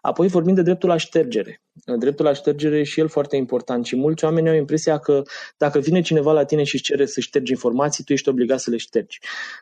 [0.00, 1.62] Apoi vorbim de dreptul la ștergere.
[1.98, 5.22] Dreptul la ștergere e și el foarte important și mulți oameni au impresia că
[5.56, 8.70] dacă vine cineva la tine și își cere să ștergi informații, tu ești obligat să
[8.70, 9.18] le ștergi.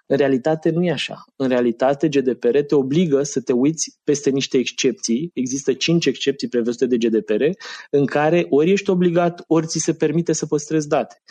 [0.06, 1.24] În realitate nu e așa.
[1.36, 5.30] În realitate GDPR te obligă să te uiți peste niște excepții.
[5.34, 7.42] Există cinci excepții prevăzute de GDPR
[7.90, 11.22] în care ori ești obligat, ori ți se permite să păstrezi date.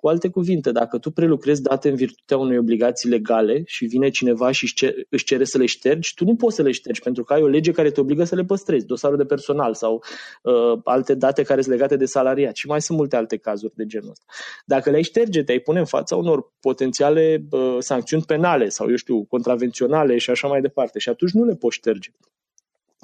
[0.00, 4.50] Cu alte cuvinte, dacă tu prelucrezi date în virtutea unei obligații legale și vine cineva
[4.50, 4.72] și
[5.08, 7.46] își cere să le ștergi, tu nu poți să le ștergi pentru că ai o
[7.46, 10.02] lege care te obligă să le păstrezi, dosarul de personal sau
[10.42, 13.86] uh, alte date care sunt legate de salariat și mai sunt multe alte cazuri de
[13.86, 14.24] genul ăsta.
[14.64, 19.24] Dacă le-ai șterge, te-ai pune în fața unor potențiale uh, sancțiuni penale sau, eu știu,
[19.24, 22.10] contravenționale și așa mai departe și atunci nu le poți șterge.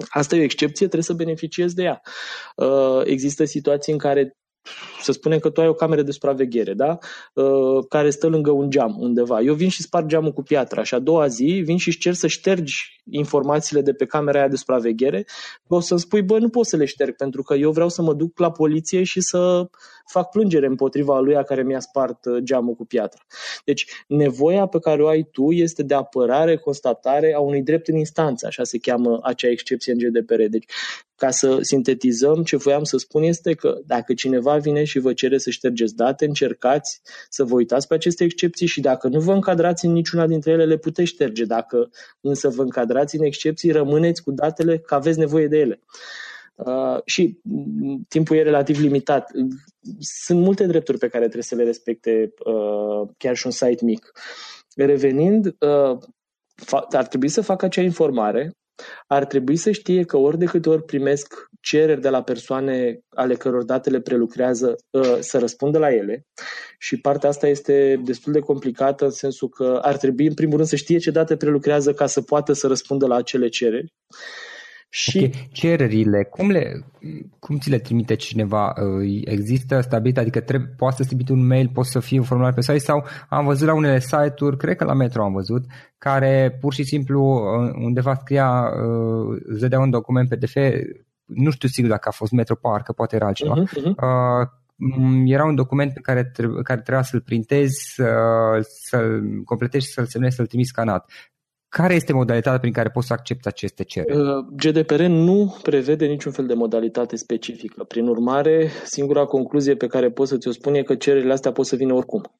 [0.09, 2.01] Asta e o excepție, trebuie să beneficiezi de ea.
[2.55, 4.37] Uh, există situații în care
[5.01, 6.97] să spunem că tu ai o cameră de supraveghere, da?
[7.33, 9.41] Uh, care stă lângă un geam undeva.
[9.41, 12.27] Eu vin și sparg geamul cu piatra și a doua zi vin și cer să
[12.27, 15.25] ștergi informațiile de pe camera aia de supraveghere.
[15.67, 18.13] O să-mi spui, bă, nu pot să le șterg pentru că eu vreau să mă
[18.13, 19.69] duc la poliție și să
[20.07, 23.21] fac plângere împotriva lui care mi-a spart uh, geamul cu piatra.
[23.65, 27.95] Deci, nevoia pe care o ai tu este de apărare, constatare a unui drept în
[27.95, 30.41] instanță, așa se cheamă acea excepție în GDPR.
[30.49, 30.65] Deci,
[31.17, 35.37] ca să sintetizăm, ce voiam să spun este că dacă cineva vine și vă cere
[35.37, 39.85] să ștergeți date, încercați să vă uitați pe aceste excepții și dacă nu vă încadrați
[39.85, 41.45] în niciuna dintre ele, le puteți șterge.
[41.45, 41.89] Dacă
[42.21, 45.81] însă vă încadrați în excepții, rămâneți cu datele că aveți nevoie de ele.
[46.55, 49.31] Uh, și mm, timpul e relativ limitat.
[49.99, 54.11] Sunt multe drepturi pe care trebuie să le respecte uh, chiar și un site mic.
[54.75, 55.97] Revenind, uh,
[56.89, 58.57] ar trebui să facă acea informare,
[59.07, 63.35] ar trebui să știe că ori de câte ori primesc cereri de la persoane ale
[63.35, 66.25] căror date le prelucrează uh, să răspundă la ele.
[66.77, 70.67] Și partea asta este destul de complicată în sensul că ar trebui în primul rând
[70.67, 73.93] să știe ce date prelucrează ca să poată să răspundă la acele cereri
[74.89, 75.49] și okay.
[75.51, 76.85] cererile, cum, le,
[77.39, 78.73] cum ți le trimite cineva?
[79.23, 82.61] Există stabilit, adică trebuie, poate să trimite un mail, poate să fie un formular pe
[82.61, 85.65] site sau am văzut la unele site-uri, cred că la Metro am văzut,
[85.97, 87.21] care pur și simplu
[87.81, 88.69] undeva scria,
[89.45, 90.55] îți dădea un document PDF,
[91.25, 93.95] nu știu sigur dacă a fost Metro Park, poate era altceva, uh-huh, uh-huh.
[93.95, 94.47] Uh,
[95.25, 98.09] era un document pe care, trebuie, care trebuia să-l printezi, să,
[98.61, 101.11] să-l completezi și să-l semnezi, să-l trimiți scanat.
[101.69, 104.17] Care este modalitatea prin care poți să accepti aceste cereri?
[104.17, 107.83] Uh, GDPR nu prevede niciun fel de modalitate specifică.
[107.83, 111.65] Prin urmare, singura concluzie pe care pot să ți-o spun e că cererile astea pot
[111.65, 112.31] să vină oricum.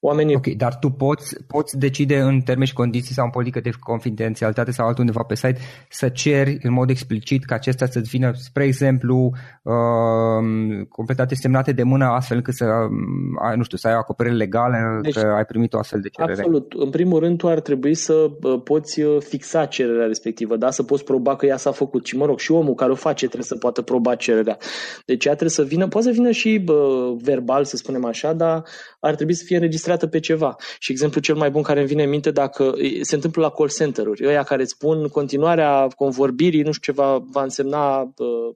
[0.00, 0.34] Oamenii...
[0.34, 4.70] Ok, dar tu poți, poți decide în termeni și condiții sau în politică de confidențialitate
[4.70, 5.58] sau altundeva pe site
[5.88, 9.32] să ceri în mod explicit ca acestea să vină, spre exemplu,
[9.62, 14.34] uh, completate semnate de mână astfel încât să, uh, nu știu, să ai o acoperire
[14.34, 16.40] legală deci, că ai primit o astfel de cerere.
[16.40, 16.72] Absolut.
[16.72, 20.70] În primul rând, tu ar trebui să uh, poți uh, fixa cererea respectivă, da?
[20.70, 22.06] să poți proba că ea s-a făcut.
[22.06, 24.56] Și mă rog, și omul care o face trebuie să poată proba cererea.
[25.04, 28.62] Deci ea trebuie să vină, poate să vină și bă, verbal, să spunem așa, dar
[29.00, 30.56] ar trebui să fie înregistrat înregistrată pe ceva.
[30.78, 33.70] Și exemplu cel mai bun care îmi vine în minte dacă se întâmplă la call
[33.70, 38.54] center-uri, ăia care îți spun continuarea convorbirii, nu știu ce va, va însemna uh,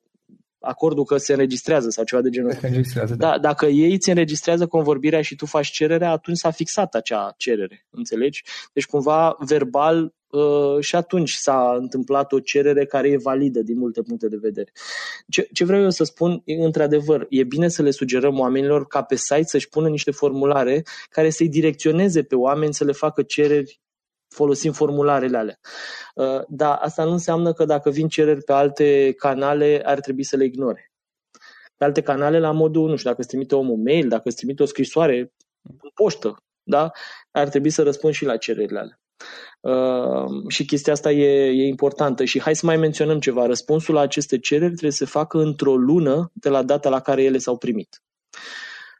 [0.60, 3.04] acordul că se înregistrează sau ceva de genul ăsta.
[3.04, 3.14] Da.
[3.14, 3.38] da.
[3.38, 8.42] Dacă ei îți înregistrează convorbirea și tu faci cererea, atunci s-a fixat acea cerere, înțelegi?
[8.72, 10.21] Deci cumva verbal Uh,
[10.80, 14.72] și atunci s-a întâmplat o cerere care e validă din multe puncte de vedere.
[15.28, 19.16] Ce, ce vreau eu să spun, într-adevăr, e bine să le sugerăm oamenilor ca pe
[19.16, 23.80] site să-și pună niște formulare care să-i direcționeze pe oameni să le facă cereri
[24.28, 25.58] folosind formularele alea.
[26.14, 30.36] Uh, dar asta nu înseamnă că dacă vin cereri pe alte canale, ar trebui să
[30.36, 30.92] le ignore.
[31.76, 34.62] Pe alte canale, la modul, nu știu, dacă îți trimite omul mail, dacă îți trimite
[34.62, 36.90] o scrisoare în poștă, da?
[37.30, 39.01] ar trebui să răspund și la cererile alea.
[39.60, 42.24] Uh, și chestia asta e, e importantă.
[42.24, 43.46] Și hai să mai menționăm ceva.
[43.46, 47.22] Răspunsul la aceste cereri trebuie să se facă într-o lună de la data la care
[47.22, 48.02] ele s-au primit.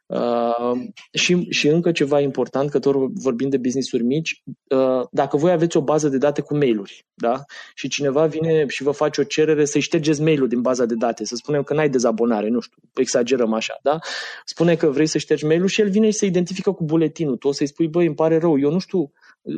[0.07, 0.79] Uh,
[1.13, 5.77] și, și încă ceva important, că tot vorbim de business-uri mici, uh, dacă voi aveți
[5.77, 7.45] o bază de date cu mail-uri da?
[7.75, 11.25] și cineva vine și vă face o cerere să-i ștergeți mail-ul din baza de date,
[11.25, 13.99] să spunem că n-ai dezabonare, nu știu, exagerăm așa, da?
[14.45, 17.37] spune că vrei să ștergi mail-ul și el vine și se identifică cu buletinul.
[17.37, 19.13] Tu o să-i spui, băi, îmi pare rău, eu nu știu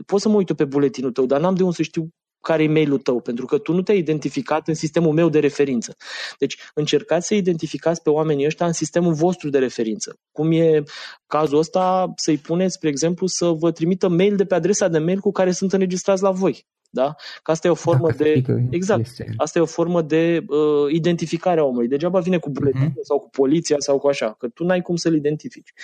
[0.07, 2.09] pot să mă uit pe buletinul tău, dar n-am de unde să știu
[2.40, 5.94] care e mail-ul tău, pentru că tu nu te-ai identificat în sistemul meu de referință.
[6.38, 10.16] Deci încercați să identificați pe oamenii ăștia în sistemul vostru de referință.
[10.33, 10.83] Cum e
[11.27, 15.20] cazul ăsta, să-i puneți, spre exemplu, să vă trimită mail de pe adresa de mail
[15.20, 16.66] cu care sunt înregistrați la voi.
[16.90, 17.14] Da?
[17.42, 18.29] Că asta e o formă Dacă de.
[18.29, 19.01] știi că Exact.
[19.01, 21.88] este- Asta e o formă de uh, identificare a omului.
[21.88, 23.03] Degeaba vine cu buletinul Mhm.
[23.03, 25.73] sau cu poliția sau cu așa, că tu n-ai cum să-l identifici.
[25.77, 25.83] Uh,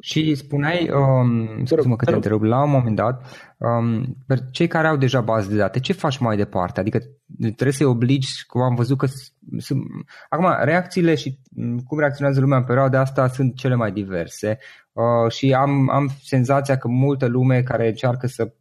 [0.00, 2.24] Și spuneai, um, scuze-mă că te te rog.
[2.24, 3.22] întreb, la un moment dat,
[3.58, 6.80] um, per cei care au deja bază de date, ce faci mai departe?
[6.80, 6.98] Adică
[7.38, 9.82] trebuie să-i obligi, cum am văzut că s- sunt...
[10.28, 14.58] Acum, reacțiile și m, cum reacționează lumea în perioada asta sunt cele mai diverse
[14.92, 18.52] uh, și am, am senzația că multă lume care încearcă să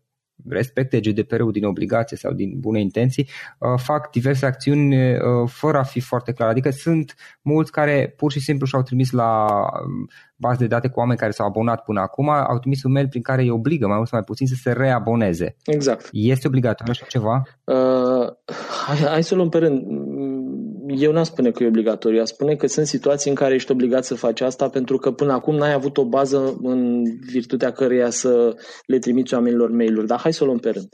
[0.49, 3.27] respecte GDPR-ul din obligație sau din bune intenții,
[3.59, 6.49] uh, fac diverse acțiuni uh, fără a fi foarte clar.
[6.49, 10.99] Adică sunt mulți care pur și simplu și-au trimis la um, bază de date cu
[10.99, 13.95] oameni care s-au abonat până acum, au trimis un mail prin care îi obligă mai
[13.95, 15.55] mult sau mai puțin să se reaboneze.
[15.65, 16.09] exact.
[16.11, 17.43] Este obligatoriu așa ceva?
[17.63, 18.27] Uh,
[18.85, 19.83] hai, hai să o luăm pe rând.
[20.95, 23.71] Mm, Eu n-aș spune că e obligatoriu, aș spune că sunt situații în care ești
[23.71, 28.09] obligat să faci asta pentru că până acum n-ai avut o bază în virtutea căreia
[28.09, 28.55] să
[28.85, 30.07] le trimiți oamenilor mail-uri.
[30.07, 30.87] Dar hai să o luăm pe rând.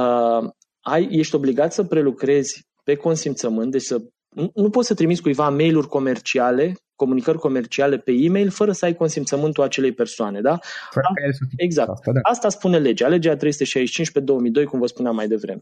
[0.00, 5.22] Uh, ai, ești obligat să prelucrezi pe consimțământ, deci să nu, nu poți să trimiți
[5.22, 10.58] cuiva mail-uri comerciale, comunicări comerciale pe e-mail fără să ai consimțământul acelei persoane, da?
[10.90, 11.90] Fără ca el să fie Exact.
[11.90, 12.20] Asta, da.
[12.22, 15.60] Asta spune legea, legea 365 pe 2002, cum vă spuneam mai devreme.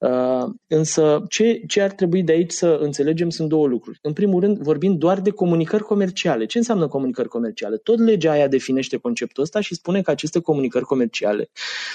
[0.00, 3.98] Uh, însă, ce, ce ar trebui de aici să înțelegem sunt două lucruri.
[4.02, 6.46] În primul rând, vorbim doar de comunicări comerciale.
[6.46, 7.76] Ce înseamnă comunicări comerciale?
[7.76, 11.50] Tot legea aia definește conceptul ăsta și spune că aceste comunicări comerciale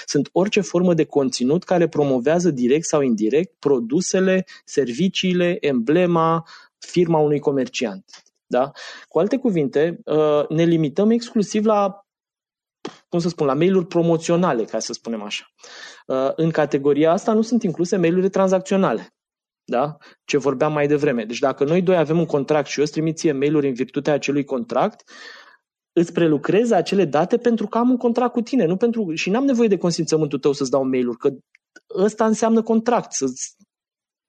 [0.06, 6.44] sunt orice formă de conținut care promovează direct sau indirect produsele, serviciile, emblema,
[6.78, 8.04] firma unui comerciant.
[8.54, 8.70] Da?
[9.08, 12.04] Cu alte cuvinte, uh, ne limităm exclusiv la
[13.08, 15.44] cum să spun, la mail-uri promoționale, ca să spunem așa.
[16.06, 19.14] Uh, În categoria asta nu sunt incluse mail-urile tranzacționale.
[19.64, 19.96] Da?
[20.24, 21.24] Ce vorbeam mai devreme.
[21.24, 24.12] Deci dacă noi doi avem un contract și eu îți trimit ție mail-uri în virtutea
[24.12, 25.10] acelui contract,
[25.92, 29.44] îți prelucrez acele date pentru că am un contract cu tine, nu pentru și n-am
[29.44, 31.30] nevoie de consimțământul tău să-ți dau mail-uri, că
[31.96, 33.26] ăsta înseamnă contract, să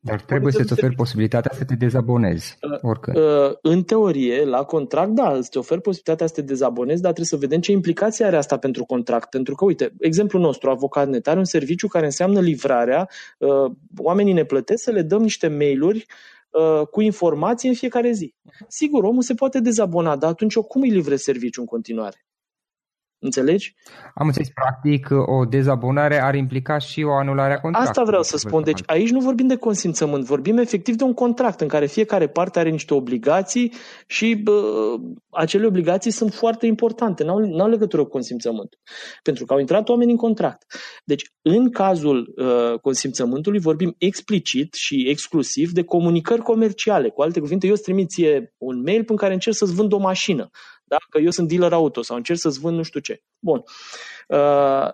[0.05, 2.57] Dar trebuie să-ți oferi posibilitatea să te dezabonezi.
[2.81, 3.17] Oricând.
[3.17, 7.47] Uh, În teorie, la contract, da, îți ofer posibilitatea să te dezabonezi, dar trebuie să
[7.47, 9.29] vedem ce implicație are asta pentru contract.
[9.29, 14.33] Pentru că, uite, exemplul nostru, avocat net, are un serviciu care înseamnă livrarea, uh, oamenii
[14.33, 16.05] ne plătesc să le dăm niște mail-uri
[16.49, 18.35] uh, cu informații în fiecare zi.
[18.67, 22.24] Sigur, omul se poate dezabona, dar atunci eu cum îi livrez serviciu în continuare?
[23.25, 23.75] Înțelegi?
[24.13, 27.89] Am înțeles, practic, o dezabonare ar implica și o anulare a contractului.
[27.89, 28.63] Asta vreau să spun.
[28.63, 32.59] Deci aici nu vorbim de consimțământ, vorbim efectiv de un contract în care fiecare parte
[32.59, 33.73] are niște obligații
[34.07, 34.61] și bă,
[35.29, 38.79] acele obligații sunt foarte importante, n-au, n-au legătură cu consimțământul.
[39.23, 40.65] Pentru că au intrat oameni în contract.
[41.05, 47.09] Deci, în cazul uh, consimțământului, vorbim explicit și exclusiv de comunicări comerciale.
[47.09, 49.97] Cu alte cuvinte, eu îți trimit ție un mail prin care încerc să-ți vând o
[49.97, 50.49] mașină.
[50.87, 50.97] Da?
[51.09, 53.21] Că eu sunt dealer auto sau încerc să-ți vând nu știu ce.
[53.39, 53.63] Bun.
[54.27, 54.89] Uh,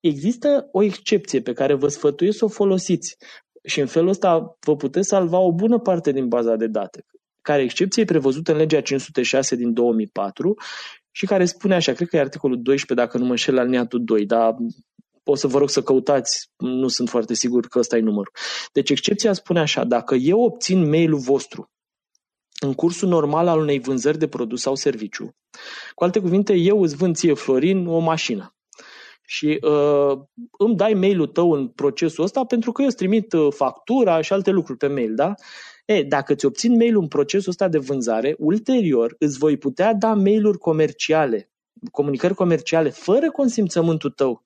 [0.00, 3.16] există o excepție pe care vă sfătuiesc să o folosiți
[3.64, 7.04] și în felul ăsta vă puteți salva o bună parte din baza de date,
[7.42, 10.54] care excepție e prevăzută în legea 506 din 2004
[11.10, 14.26] și care spune așa, cred că e articolul 12 dacă nu mă înșel aliniatul 2,
[14.26, 14.54] dar
[15.24, 18.32] o să vă rog să căutați, nu sunt foarte sigur că ăsta e numărul.
[18.72, 21.70] Deci excepția spune așa, dacă eu obțin mail-ul vostru
[22.60, 25.36] în cursul normal al unei vânzări de produs sau serviciu,
[25.94, 28.54] cu alte cuvinte, eu îți vând ție, Florin, o mașină
[29.26, 30.18] și uh,
[30.58, 34.32] îmi dai mail-ul tău în procesul ăsta pentru că eu îți trimit uh, factura și
[34.32, 35.34] alte lucruri pe mail, da?
[35.84, 40.14] E, dacă îți obțin mail-ul în procesul ăsta de vânzare, ulterior îți voi putea da
[40.14, 41.50] mail-uri comerciale,
[41.90, 44.44] comunicări comerciale, fără consimțământul tău,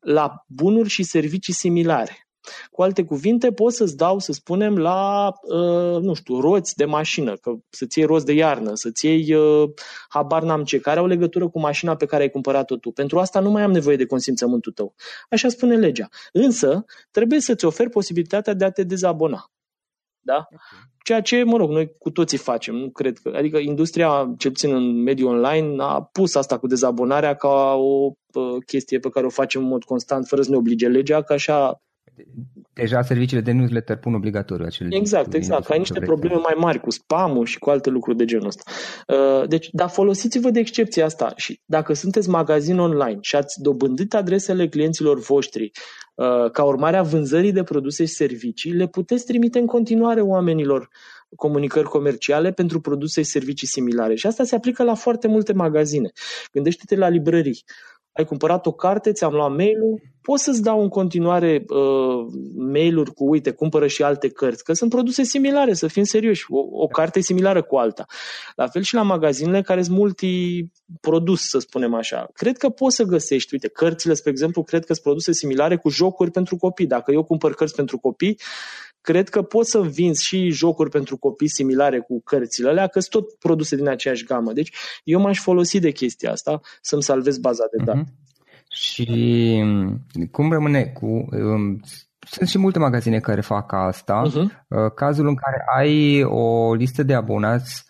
[0.00, 2.29] la bunuri și servicii similare.
[2.70, 7.36] Cu alte cuvinte, pot să-ți dau, să spunem, la, uh, nu știu, roți de mașină,
[7.36, 9.70] că să-ți iei roți de iarnă, să-ți iei, uh,
[10.08, 12.90] habar n-am ce, care au legătură cu mașina pe care ai cumpărat-o tu.
[12.90, 14.94] Pentru asta nu mai am nevoie de consimțământul tău.
[15.30, 16.08] Așa spune legea.
[16.32, 19.50] Însă, trebuie să-ți oferi posibilitatea de a te dezabona.
[20.20, 20.46] Da?
[21.04, 22.74] Ceea ce, mă rog, noi cu toții facem.
[22.74, 27.34] Nu cred că, adică industria, cel puțin în mediul online, a pus asta cu dezabonarea
[27.34, 30.88] ca o uh, chestie pe care o facem în mod constant, fără să ne oblige
[30.88, 31.82] legea, că așa
[32.72, 35.66] Deja serviciile de newsletter pun obligatoriu acele Exact, exact.
[35.66, 38.62] Că ai niște probleme mai mari cu spam și cu alte lucruri de genul ăsta.
[39.06, 44.14] Uh, deci, dar folosiți-vă de excepția asta și dacă sunteți magazin online și ați dobândit
[44.14, 45.70] adresele clienților voștri
[46.14, 50.88] uh, ca urmare a vânzării de produse și servicii, le puteți trimite în continuare oamenilor
[51.36, 54.14] comunicări comerciale pentru produse și servicii similare.
[54.14, 56.10] Și asta se aplică la foarte multe magazine.
[56.52, 57.64] Gândește-te la librării.
[58.12, 63.28] Ai cumpărat o carte, ți-am luat mail-ul, pot să-ți dau în continuare uh, mail-uri cu,
[63.28, 67.18] uite, cumpără și alte cărți, că sunt produse similare, să fim serioși, o, o carte
[67.18, 68.04] e similară cu alta.
[68.56, 72.28] La fel și la magazinele care sunt multi-produs, să spunem așa.
[72.34, 75.88] Cred că poți să găsești, uite, cărțile, spre exemplu, cred că sunt produse similare cu
[75.88, 76.86] jocuri pentru copii.
[76.86, 78.38] Dacă eu cumpăr cărți pentru copii,
[79.00, 83.24] cred că poți să vinzi și jocuri pentru copii similare cu cărțile alea, că sunt
[83.24, 84.52] tot produse din aceeași gamă.
[84.52, 84.72] Deci
[85.04, 88.04] eu m-aș folosi de chestia asta să-mi salvez baza de date.
[88.04, 88.28] Uh-huh.
[88.68, 89.08] Și
[89.64, 91.06] mm, cum rămâne cu...
[91.06, 91.80] Um,
[92.30, 94.22] sunt și multe magazine care fac asta.
[94.26, 94.94] Uh-huh.
[94.94, 97.89] Cazul în care ai o listă de abonați Uh,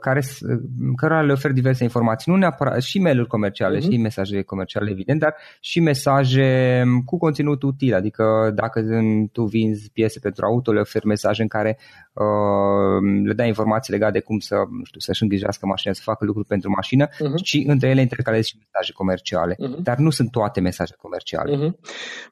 [0.00, 0.58] care, uh,
[0.96, 3.90] cărora le ofer diverse informații, nu neapărat și mail-uri comerciale, uh-huh.
[3.90, 8.82] și mesaje comerciale, evident, dar și mesaje um, cu conținut util, adică dacă
[9.32, 11.78] tu vinzi piese pentru auto, le oferi mesaje în care
[12.12, 16.24] uh, le dai informații legate de cum să, nu știu, să-și îngrijească mașina, să facă
[16.24, 17.42] lucruri pentru mașină uh-huh.
[17.42, 19.82] și între ele intercalezi și mesaje comerciale, uh-huh.
[19.82, 21.56] dar nu sunt toate mesaje comerciale.
[21.56, 21.72] Uh-huh.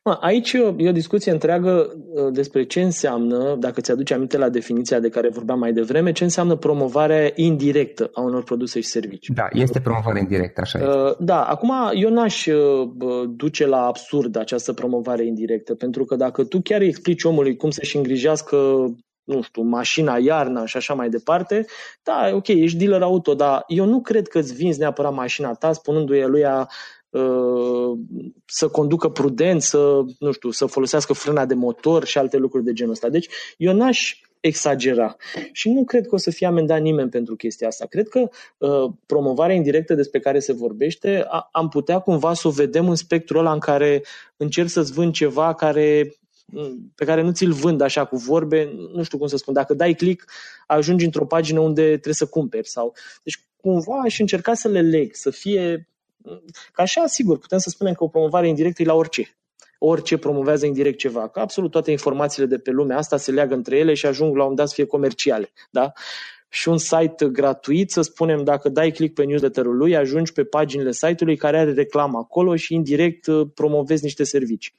[0.02, 4.98] Mă, aici e o discuție întreagă uh, despre ce înseamnă, dacă ți-aduce aminte la definiția
[5.00, 9.34] de care vorbeam mai devreme, ce înseamnă promovare indirectă a unor produse și servicii.
[9.34, 10.90] Da, este promovare indirectă, așa este.
[10.90, 12.88] Uh, da, acum eu n-aș uh,
[13.28, 17.70] duce la absurd această promovare indirectă, pentru că dacă tu chiar îi explici omului cum
[17.70, 18.56] să-și îngrijească
[19.28, 21.66] nu știu, mașina, iarna și așa mai departe,
[22.02, 25.72] da, ok, ești dealer auto, dar eu nu cred că îți vinzi neapărat mașina ta
[25.72, 26.66] spunându-i lui a,
[27.08, 27.98] uh,
[28.44, 32.72] să conducă prudent, să, nu știu, să folosească frâna de motor și alte lucruri de
[32.72, 33.08] genul ăsta.
[33.08, 35.16] Deci eu n-aș exagera.
[35.52, 37.86] Și nu cred că o să fie amendat nimeni pentru chestia asta.
[37.86, 38.28] Cred că
[38.58, 42.94] uh, promovarea indirectă despre care se vorbește, a, am putea cumva să o vedem în
[42.94, 44.02] spectrul ăla în care
[44.36, 46.14] încerc să-ți vând ceva care
[46.46, 49.74] mm, pe care nu ți-l vând așa cu vorbe, nu știu cum să spun, dacă
[49.74, 50.30] dai click,
[50.66, 52.68] ajungi într-o pagină unde trebuie să cumperi.
[52.68, 52.94] Sau...
[53.22, 55.88] Deci cumva aș încerca să le leg, să fie...
[56.72, 59.37] Ca așa, sigur, putem să spunem că o promovare indirectă e la orice
[59.78, 61.28] orice promovează indirect ceva.
[61.28, 64.44] Că absolut toate informațiile de pe lumea asta se leagă între ele și ajung la
[64.44, 65.52] un dat să fie comerciale.
[65.70, 65.92] Da?
[66.48, 70.92] Și un site gratuit, să spunem, dacă dai click pe newsletterul lui, ajungi pe paginile
[70.92, 74.74] site-ului care are reclamă acolo și indirect uh, promovezi niște servicii.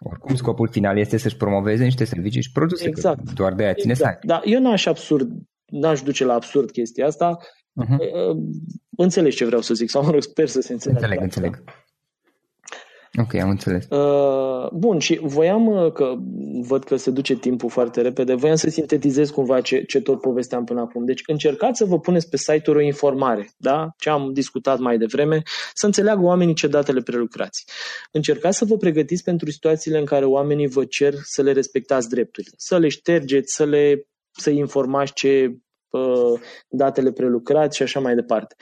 [0.00, 3.32] Oricum, scopul final este să-și promoveze niște servicii și produse, exact.
[3.32, 4.20] doar de aia ține exact.
[4.20, 4.26] site.
[4.26, 5.30] Da, eu n-aș absurd,
[5.66, 7.38] n-aș duce la absurd chestia asta.
[7.84, 7.96] Uh-huh.
[8.96, 11.04] Înțelegi ce vreau să zic, sau mă rog, sper să se înțeleagă.
[11.04, 11.62] Înțeleg, înțeleg.
[13.18, 13.86] Ok, am înțeles.
[13.88, 16.14] Uh, bun, și voiam, uh, că
[16.60, 20.64] văd că se duce timpul foarte repede, voiam să sintetizez cumva ce, ce tot povesteam
[20.64, 21.04] până acum.
[21.04, 23.88] Deci încercați să vă puneți pe site-uri o informare, da?
[23.98, 25.42] ce am discutat mai devreme,
[25.74, 27.64] să înțeleagă oamenii ce datele prelucrați.
[28.12, 32.54] Încercați să vă pregătiți pentru situațiile în care oamenii vă cer să le respectați drepturile,
[32.56, 35.56] să le ștergeți, să le să informați ce
[35.90, 38.54] uh, datele prelucrați și așa mai departe.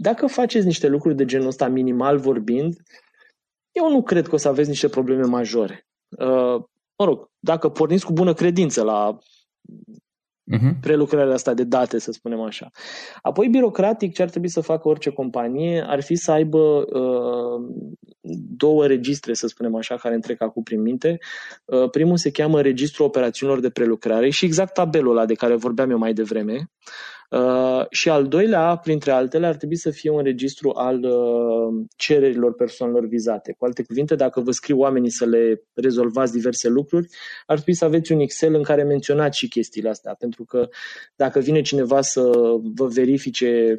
[0.00, 2.76] Uh, dacă faceți niște lucruri de genul ăsta, minimal vorbind,
[3.72, 5.86] eu nu cred că o să aveți niște probleme majore.
[6.18, 6.62] Uh,
[6.96, 9.18] mă rog, dacă porniți cu bună credință la
[10.52, 10.80] uh-huh.
[10.80, 12.70] prelucrarea asta de date, să spunem așa.
[13.22, 17.60] Apoi, birocratic, ce ar trebui să facă orice companie ar fi să aibă uh,
[18.56, 21.18] două registre, să spunem așa, care îmi trec acum prin minte.
[21.64, 25.90] Uh, primul se cheamă Registrul Operațiunilor de Prelucrare și exact tabelul ăla de care vorbeam
[25.90, 26.70] eu mai devreme.
[27.30, 32.54] Uh, și al doilea, printre altele, ar trebui să fie un registru al uh, cererilor
[32.54, 33.54] persoanelor vizate.
[33.58, 37.08] Cu alte cuvinte, dacă vă scriu oamenii să le rezolvați diverse lucruri,
[37.46, 40.68] ar trebui să aveți un Excel în care menționați și chestiile astea, pentru că
[41.16, 42.30] dacă vine cineva să
[42.74, 43.76] vă verifice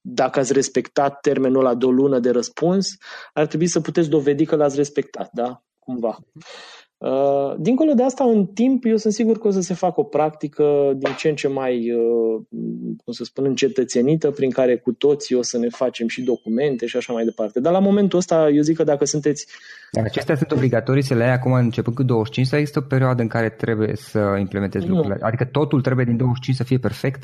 [0.00, 2.88] dacă ați respectat termenul la de o lună de răspuns,
[3.32, 5.62] ar trebui să puteți dovedi că l-ați respectat, da?
[5.78, 6.18] Cumva.
[6.98, 10.02] Uh, dincolo de asta, în timp, eu sunt sigur că o să se facă o
[10.02, 12.40] practică din ce în ce mai, uh,
[13.04, 16.96] cum să spun, încetățenită, prin care cu toții o să ne facem și documente și
[16.96, 17.60] așa mai departe.
[17.60, 19.46] Dar la momentul ăsta, eu zic că dacă sunteți...
[19.92, 23.22] Dar acestea sunt obligatorii să le ai acum începând cu 25 sau există o perioadă
[23.22, 24.94] în care trebuie să implementezi nu.
[24.94, 25.24] lucrurile?
[25.24, 27.22] Adică totul trebuie din 25 să fie perfect?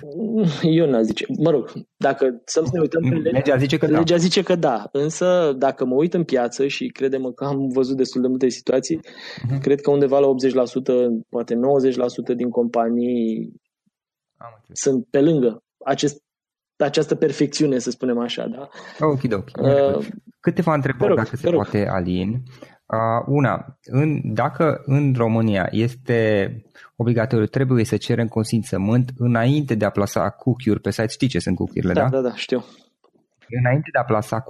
[0.62, 1.26] Eu n-aș zice.
[1.38, 3.98] Mă rog, dacă să ne uităm pe legea, legea zice că da.
[3.98, 7.96] Legea zice că da, însă dacă mă uit în piață și credem că am văzut
[7.96, 10.32] destul de multe situații, uh-huh cred că undeva la 80%,
[11.28, 13.52] poate 90% din companii
[14.72, 16.22] sunt pe lângă acest,
[16.76, 18.46] această perfecțiune, să spunem așa.
[18.46, 18.68] Da?
[19.06, 19.48] Ok, ok.
[19.60, 20.06] Uh,
[20.40, 21.54] Câteva întrebări, rog, dacă se rog.
[21.54, 22.42] poate, Alin.
[22.86, 26.52] Uh, una, în, dacă în România este
[26.96, 31.06] obligatoriu, trebuie să cerem consimțământ înainte de a plasa cookie-uri pe site.
[31.06, 32.08] Știi ce sunt cookie-urile, da?
[32.08, 32.64] Da, da, da, știu.
[33.62, 34.40] Înainte de a plasa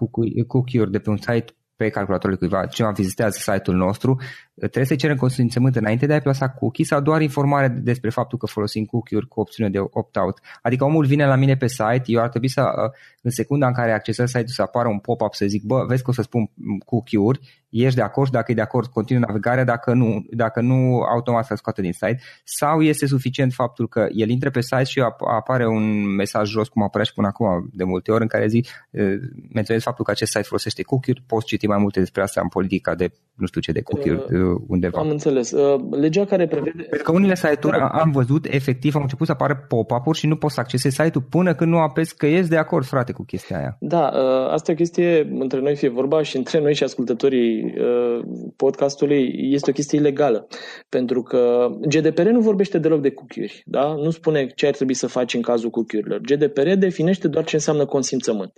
[0.47, 4.21] cookie-uri de pe un site pe calculatorul cuiva, cineva vizitează site-ul nostru,
[4.57, 8.47] trebuie să cerem consimțământ înainte de a-i plasa cookie sau doar informare despre faptul că
[8.47, 10.39] folosim cookie-uri cu opțiune de opt-out.
[10.63, 12.91] Adică omul vine la mine pe site, eu ar trebui să, uh,
[13.23, 16.11] în secunda în care accesez site-ul să apară un pop-up să zic, bă, vezi că
[16.11, 16.51] o să spun
[16.85, 17.41] cookie-uri,
[17.71, 21.55] ești de acord, dacă e de acord, continui navigarea, dacă nu, dacă nu automat să
[21.55, 25.01] scoată din site, sau este suficient faptul că el intre pe site și
[25.37, 28.67] apare un mesaj jos, cum apărea și până acum de multe ori, în care zic,
[28.91, 29.15] uh,
[29.53, 32.95] menționez faptul că acest site folosește cookie-uri, poți citi mai multe despre asta în politica
[32.95, 34.35] de nu știu ce de cookie-uri.
[34.35, 34.99] Uh, undeva.
[35.01, 35.51] Am înțeles.
[35.51, 36.83] Uh, legea care prevede...
[36.83, 37.87] Pentru că unele site-uri da.
[37.87, 41.55] am văzut, efectiv, au început să apară pop-up-uri și nu poți să accesezi site-ul până
[41.55, 43.77] când nu apesi că ești de acord, frate, cu chestia aia.
[43.81, 47.65] Da, uh, asta e o chestie, între noi fie vorba și între noi și ascultătorii
[47.65, 48.25] uh,
[48.57, 50.47] podcastului, este o chestie ilegală.
[50.89, 53.95] Pentru că GDPR nu vorbește deloc de cookie-uri, da?
[53.95, 56.21] Nu spune ce ar trebui să faci în cazul cookie-urilor.
[56.21, 58.53] GDPR definește doar ce înseamnă consimțământ.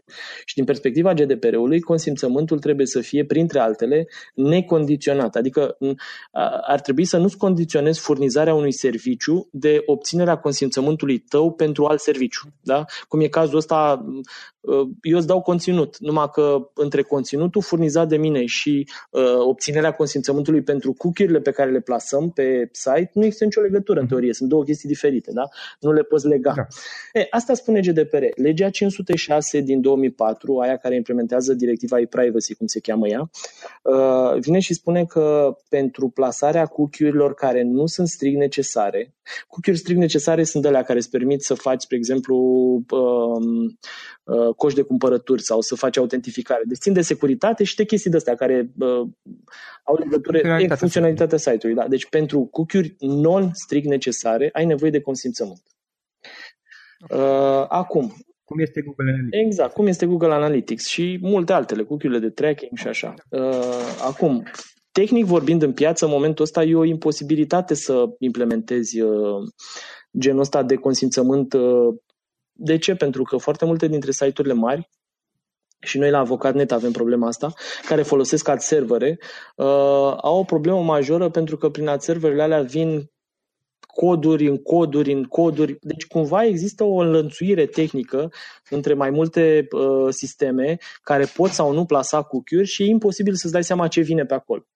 [0.45, 5.35] Și din perspectiva GDPR-ului, consimțământul trebuie să fie, printre altele, necondiționat.
[5.37, 5.76] Adică
[6.67, 12.49] ar trebui să nu-ți condiționezi furnizarea unui serviciu de obținerea consimțământului tău pentru alt serviciu.
[12.61, 12.85] Da?
[13.09, 14.25] Cum e cazul ăsta, uh,
[15.03, 20.63] eu îți dau conținut, numai că între conținutul furnizat de mine și uh, obținerea consimțământului
[20.63, 24.49] pentru cookie-urile pe care le plasăm pe site, nu există nicio legătură în teorie, sunt
[24.49, 25.49] două chestii diferite, da?
[25.81, 26.53] nu le poți lega.
[26.57, 26.67] Da.
[27.21, 28.23] E, asta spune GDPR.
[28.35, 33.31] Legea 506 din 2004, aia care implementează directiva e-privacy, cum se cheamă ea,
[33.83, 39.15] uh, vine și spune că pentru plasarea cookie-urilor care nu sunt strict necesare,
[39.49, 42.37] cookie-uri strict necesare sunt alea care îți permit să faci, spre exemplu,
[42.91, 43.79] um,
[44.27, 46.63] uh, coș de cumpărături sau să faci autentificare.
[46.67, 49.09] Deci țin de securitate și de chestii de astea care uh,
[49.83, 51.75] au legătură cu funcționalitatea site-ului.
[51.75, 51.89] Da.
[51.89, 55.63] Deci pentru cookie-uri non-strict necesare ai nevoie de consimțământ.
[57.11, 58.15] Uh, acum,
[58.45, 59.45] cum este Google Analytics.
[59.45, 63.15] Exact, cum este Google Analytics și multe altele, cookie de tracking și așa.
[63.31, 64.45] Uh, acum,
[64.93, 69.43] tehnic vorbind în piață, în momentul ăsta e o imposibilitate să implementezi uh,
[70.19, 71.53] genul ăsta de consimțământ.
[71.53, 71.95] Uh,
[72.57, 72.95] de ce?
[72.95, 74.91] Pentru că foarte multe dintre site-urile mari
[75.81, 77.53] și noi la Avocat.net avem problema asta,
[77.89, 79.19] care folosesc ad servere,
[79.57, 79.67] uh,
[80.17, 83.11] au o problemă majoră pentru că prin ad serverele alea vin
[83.97, 85.79] coduri în coduri în coduri.
[85.81, 88.33] Deci cumva există o înlănțuire tehnică
[88.71, 93.53] între mai multe uh, sisteme care pot sau nu plasa cookie-uri și e imposibil să-ți
[93.53, 94.67] dai seama ce vine pe acolo.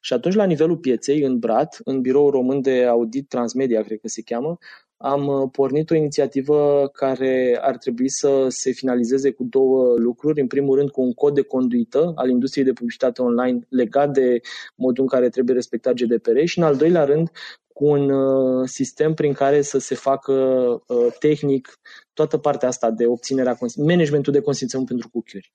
[0.00, 4.08] Și atunci la nivelul pieței, în BRAT, în Biroul Român de Audit Transmedia, cred că
[4.08, 4.58] se cheamă,
[5.02, 10.40] am uh, pornit o inițiativă care ar trebui să se finalizeze cu două lucruri.
[10.40, 14.40] În primul rând, cu un cod de conduită al industriei de publicitate online legat de
[14.74, 17.30] modul în care trebuie respectat GDPR și, în al doilea rând,
[17.80, 21.80] cu un uh, sistem prin care să se facă uh, tehnic
[22.12, 25.52] toată partea asta de obținerea, managementul de consimțământ pentru cookie-uri.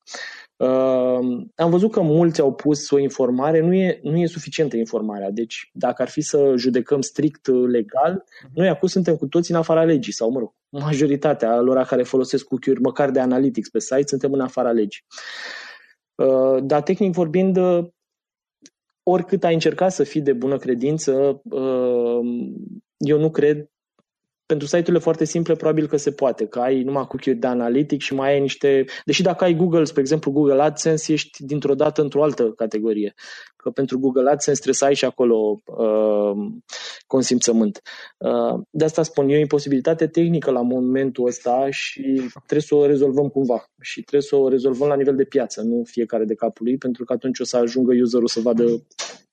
[0.57, 5.32] Uh, am văzut că mulți au pus o informare, nu e, nu e suficientă informarea.
[5.32, 8.23] Deci, dacă ar fi să judecăm strict legal,
[8.53, 12.45] noi acum suntem cu toți în afara legii, sau, mă rog, majoritatea lor care folosesc
[12.45, 15.03] cookie-uri, măcar de analytics pe site, suntem în afara legii.
[16.61, 17.57] Dar, tehnic vorbind,
[19.07, 22.19] oricât ai încercat să fii de bună credință, uh,
[22.97, 23.69] eu nu cred
[24.45, 28.13] pentru site-urile foarte simple, probabil că se poate, că ai numai cookie de analitic și
[28.13, 28.85] mai ai niște...
[29.05, 33.13] Deși dacă ai Google, spre exemplu Google AdSense, ești dintr-o dată într-o altă categorie.
[33.55, 36.51] Că pentru Google AdSense trebuie să ai și acolo uh,
[37.07, 37.81] consimțământ.
[38.17, 42.85] Uh, de asta spun, e o imposibilitate tehnică la momentul ăsta și trebuie să o
[42.85, 43.65] rezolvăm cumva.
[43.81, 47.03] Și trebuie să o rezolvăm la nivel de piață, nu fiecare de capul lui, pentru
[47.03, 48.63] că atunci o să ajungă userul să vadă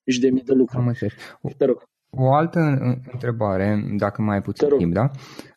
[0.06, 0.82] și de mii de lucruri.
[0.82, 1.12] Am înțeles.
[1.56, 1.90] Te rog.
[2.16, 2.58] O altă
[3.12, 5.10] întrebare, dacă mai ai puțin timp, da?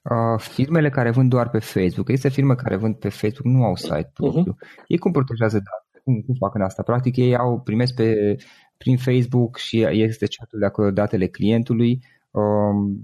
[0.04, 3.76] Uh, firmele care vând doar pe Facebook, este firme care vând pe Facebook, nu au
[3.76, 4.54] site propriu.
[4.54, 4.86] Uh-huh.
[4.88, 6.02] Ei cum protejează date?
[6.04, 6.84] Cum, cum fac în asta?
[6.84, 8.36] Practic ei au, primesc pe,
[8.78, 12.00] prin Facebook și este chatul de acolo datele clientului.
[12.32, 12.98] Uh,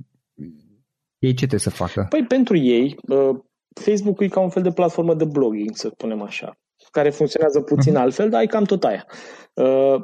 [1.20, 2.06] ei ce trebuie să facă?
[2.10, 3.39] Păi pentru ei, uh,
[3.74, 6.58] Facebook e ca un fel de platformă de blogging, să spunem așa,
[6.91, 8.02] care funcționează puțin uh-huh.
[8.02, 9.06] altfel, dar e cam tot aia.
[9.54, 9.95] Uh,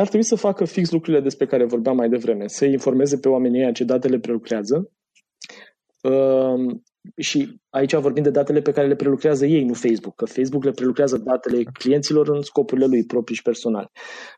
[0.00, 3.60] ar trebui să facă fix lucrurile despre care vorbeam mai devreme, să informeze pe oamenii
[3.60, 4.90] ăia ce datele prelucrează
[6.02, 6.76] uh,
[7.16, 10.70] și aici vorbim de datele pe care le prelucrează ei, nu Facebook, că Facebook le
[10.70, 13.90] prelucrează datele clienților în scopurile lui proprii și personale.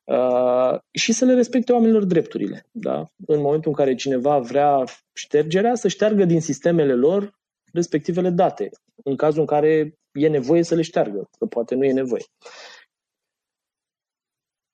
[0.05, 2.67] Uh, și să le respecte oamenilor drepturile.
[2.71, 3.11] Da?
[3.27, 7.39] În momentul în care cineva vrea ștergerea, să șteargă din sistemele lor
[7.73, 8.71] respectivele date,
[9.05, 12.25] în cazul în care e nevoie să le șteargă, că poate nu e nevoie.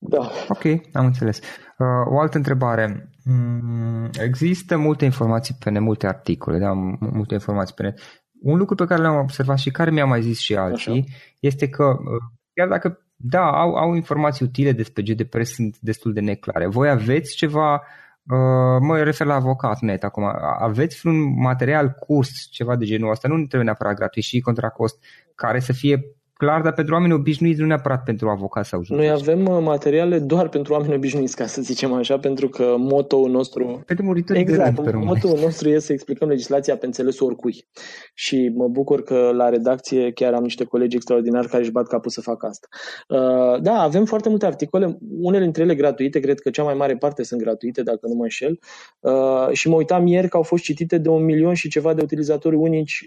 [0.08, 0.30] Da.
[0.48, 1.38] Ok, am înțeles.
[1.38, 3.10] Uh, o altă întrebare.
[3.24, 6.72] Mm, există multe informații pe net, multe articole, da?
[6.98, 7.98] multe informații pe net.
[8.40, 11.04] Un lucru pe care l-am observat și care mi-a mai zis și alții Așa.
[11.40, 12.22] este că uh,
[12.54, 16.66] chiar dacă da, au, au informații utile despre GDPR, sunt destul de neclare.
[16.66, 20.24] Voi aveți ceva, uh, mă refer la avocat net acum,
[20.58, 25.04] aveți un material, curs, ceva de genul ăsta, nu trebuie neapărat gratuit și contra cost,
[25.34, 26.00] care să fie
[26.36, 29.04] clar, dar pentru oameni obișnuiți, nu neapărat pentru avocat sau judeci.
[29.04, 33.30] Noi avem uh, materiale doar pentru oameni obișnuiți, ca să zicem așa, pentru că motoul
[33.30, 33.82] nostru...
[33.86, 34.04] Pentru
[34.34, 37.66] exact, de motoul nostru este să explicăm legislația pe înțelesul oricui.
[38.14, 42.10] Și mă bucur că la redacție chiar am niște colegi extraordinari care își bat capul
[42.10, 42.66] să facă asta.
[43.08, 46.96] Uh, da, avem foarte multe articole, unele dintre ele gratuite, cred că cea mai mare
[46.96, 48.58] parte sunt gratuite, dacă nu mă înșel.
[49.00, 52.02] Uh, și mă uitam ieri că au fost citite de un milion și ceva de
[52.02, 53.06] utilizatori unici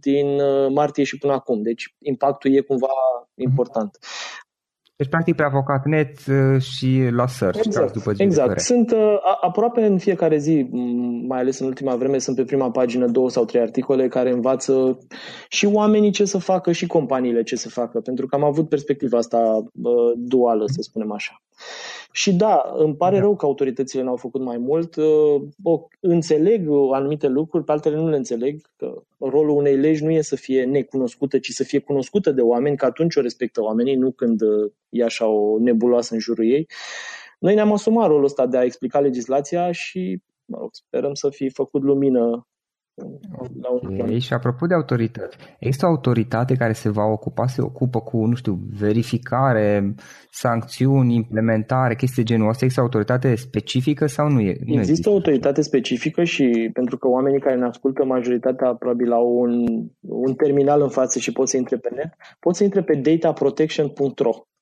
[0.00, 0.26] din
[0.72, 1.62] martie și până acum.
[1.62, 2.88] Deci impactul e cumva
[3.34, 3.98] important.
[4.96, 8.60] Deci, practic, pe avocat.net uh, și la search, exact, după Exact.
[8.60, 10.68] Sunt uh, aproape în fiecare zi,
[11.26, 14.98] mai ales în ultima vreme, sunt pe prima pagină două sau trei articole care învață
[15.48, 19.18] și oamenii ce să facă și companiile ce să facă, pentru că am avut perspectiva
[19.18, 19.38] asta
[19.82, 21.42] uh, duală, să spunem așa.
[22.16, 23.20] Și da, îmi pare da.
[23.20, 24.96] rău că autoritățile n-au făcut mai mult.
[25.62, 30.20] O, înțeleg anumite lucruri, pe altele nu le înțeleg, că rolul unei legi nu e
[30.20, 34.10] să fie necunoscută, ci să fie cunoscută de oameni, că atunci o respectă oamenii, nu
[34.10, 34.40] când
[34.88, 36.68] e așa o nebuloasă în jurul ei.
[37.38, 41.48] Noi ne-am asumat rolul ăsta de a explica legislația și mă rog, sperăm să fi
[41.48, 42.46] făcut lumină
[43.62, 44.18] Okay.
[44.18, 48.34] Și apropo de autorități, există o autoritate care se va ocupa, se ocupă cu, nu
[48.34, 49.94] știu, verificare,
[50.30, 52.64] sancțiuni, implementare, chestii de genul ăsta?
[52.64, 54.80] Există o autoritate specifică sau nu, e, nu există?
[54.80, 59.64] Există o autoritate specifică și pentru că oamenii care ne ascultă, majoritatea probabil au un,
[60.00, 64.30] un terminal în față și pot să intre pe net, pot să intre pe dataprotection.ro
[64.30, 64.55] Uh,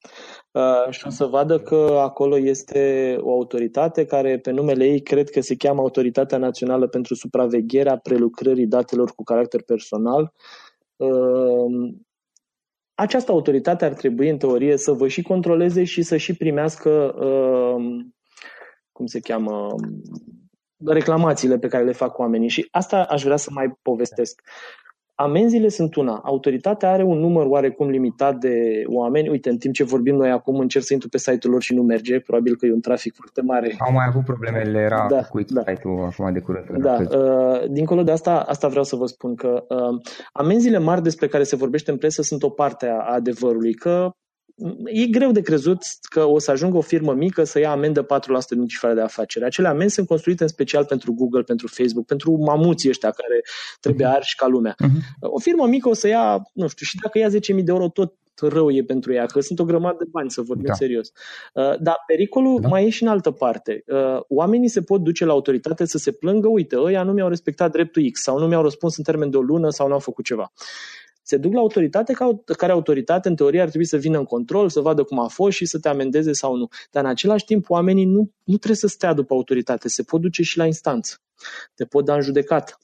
[0.90, 5.40] și o să vadă că acolo este o autoritate care pe numele ei cred că
[5.40, 10.32] se cheamă Autoritatea Națională pentru Supravegherea Prelucrării Datelor cu Caracter Personal.
[10.96, 11.94] Uh,
[12.94, 18.04] această autoritate ar trebui, în teorie, să vă și controleze și să și primească, uh,
[18.92, 19.74] cum se cheamă,
[20.84, 22.48] reclamațiile pe care le fac oamenii.
[22.48, 24.42] Și asta aș vrea să mai povestesc.
[25.16, 26.20] Amenziile sunt una.
[26.24, 29.28] Autoritatea are un număr oarecum limitat de oameni.
[29.28, 31.82] Uite, în timp ce vorbim noi acum, încerc să intru pe site-ul lor și nu
[31.82, 32.20] merge.
[32.20, 33.74] Probabil că e un trafic foarte mare.
[33.78, 35.62] Au mai avut problemele, era da, cu da.
[35.66, 36.82] site-ul acum de curând.
[36.82, 36.96] Da.
[37.00, 40.00] Uh, dincolo de asta, asta vreau să vă spun că uh,
[40.32, 43.72] amenziile mari despre care se vorbește în presă sunt o parte a adevărului.
[43.74, 44.10] Că
[44.84, 45.78] e greu de crezut
[46.10, 48.06] că o să ajungă o firmă mică să ia amendă 4%
[48.48, 49.44] din cifra de afacere.
[49.44, 53.40] Acele amenzi sunt construite în special pentru Google, pentru Facebook, pentru mamuții ăștia care
[53.80, 54.14] trebuie mhm.
[54.14, 54.74] arși ca lumea.
[54.74, 55.18] Uh-huh.
[55.20, 58.14] O firmă mică o să ia, nu știu, și dacă ia 10.000 de euro, tot
[58.40, 60.72] rău e pentru ea, că sunt o grămadă de bani, să vorbim da.
[60.72, 61.12] serios.
[61.52, 62.68] Uh, dar pericolul da.
[62.68, 63.84] mai e și în altă parte.
[63.86, 67.70] Uh, oamenii se pot duce la autoritate să se plângă, uite, ăia nu mi-au respectat
[67.70, 70.24] dreptul X sau nu mi-au răspuns în termen de o lună sau nu au făcut
[70.24, 70.52] ceva
[71.26, 72.12] se duc la autoritate
[72.56, 75.56] care autoritate în teorie ar trebui să vină în control, să vadă cum a fost
[75.56, 76.68] și să te amendeze sau nu.
[76.90, 80.42] Dar în același timp oamenii nu, nu trebuie să stea după autoritate, se pot duce
[80.42, 81.16] și la instanță.
[81.74, 82.78] Te pot da în judecată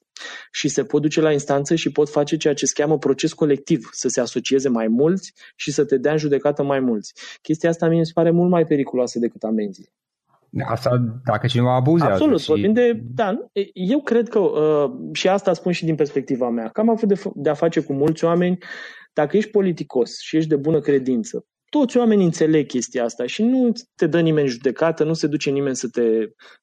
[0.50, 3.88] și se pot duce la instanță și pot face ceea ce se cheamă proces colectiv,
[3.92, 7.12] să se asocieze mai mulți și să te dea în judecată mai mulți.
[7.42, 9.92] Chestia asta mi se pare mult mai periculoasă decât amenziile.
[10.64, 12.12] Asta dacă cineva abuzează.
[12.12, 12.48] Absolut, și...
[12.48, 13.02] vorbim de...
[13.14, 13.36] Da,
[13.72, 17.22] eu cred că, uh, și asta spun și din perspectiva mea, că am avut de,
[17.34, 18.58] de a face cu mulți oameni,
[19.12, 23.72] dacă ești politicos și ești de bună credință, toți oamenii înțeleg chestia asta și nu
[23.96, 26.02] te dă nimeni judecată, nu se duce nimeni să te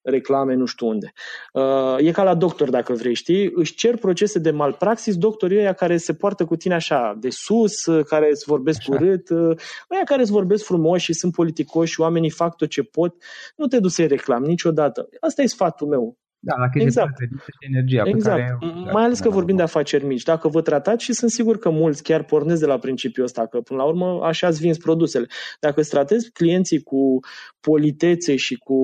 [0.02, 1.12] reclame nu știu unde.
[1.54, 3.52] Uh, e ca la doctor, dacă vrei, știi?
[3.54, 7.86] Își cer procese de malpraxis doctorii ăia care se poartă cu tine așa, de sus,
[7.86, 8.92] uh, care îți vorbesc așa.
[8.92, 9.58] urât, uh,
[9.92, 13.16] ăia care îți vorbesc frumos și sunt politicoși și oamenii fac tot ce pot.
[13.56, 15.10] Nu te duci să-i reclam niciodată.
[15.20, 16.18] Asta e sfatul meu.
[16.40, 17.18] Da, la exact.
[17.20, 18.36] și energia exact.
[18.36, 18.92] pe care...
[18.92, 20.24] Mai ales că vorbim de afaceri mici.
[20.24, 23.62] Dacă vă tratați și sunt sigur că mulți chiar pornesc de la principiul ăsta, că
[23.62, 25.28] până la urmă așa îți vinzi produsele.
[25.60, 27.20] Dacă îți tratezi clienții cu
[27.60, 28.76] politețe și cu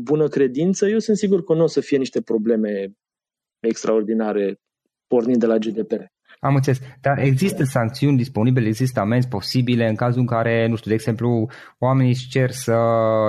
[0.00, 2.92] bună credință, eu sunt sigur că nu o să fie niște probleme
[3.60, 4.60] extraordinare
[5.06, 6.02] pornind de la GDPR.
[6.40, 6.80] Am înțeles.
[7.00, 11.48] Dar există sancțiuni disponibile, există amenzi posibile în cazul în care, nu știu, de exemplu,
[11.78, 12.76] oamenii își cer să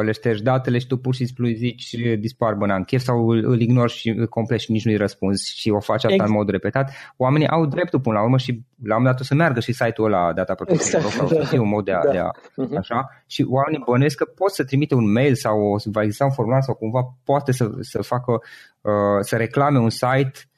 [0.04, 3.62] le ștergi datele și tu pur și simplu îi zici dispar în chef sau îl
[3.62, 6.30] ignori și complet și nici nu-i răspunzi și o faci asta exact.
[6.30, 6.92] în mod repetat.
[7.18, 10.14] Oamenii au dreptul până la urmă și la un dat o să meargă și site-ul
[10.14, 11.16] ăla Data Protection exact.
[11.16, 12.12] sau să fie un mod de a, da.
[12.12, 12.78] de a uh-huh.
[12.78, 16.62] așa și oamenii bănuiesc că pot să trimite un mail sau va exista un formular
[16.62, 18.32] sau cumva poate să, să facă
[18.82, 20.51] uh, să reclame un site Uh,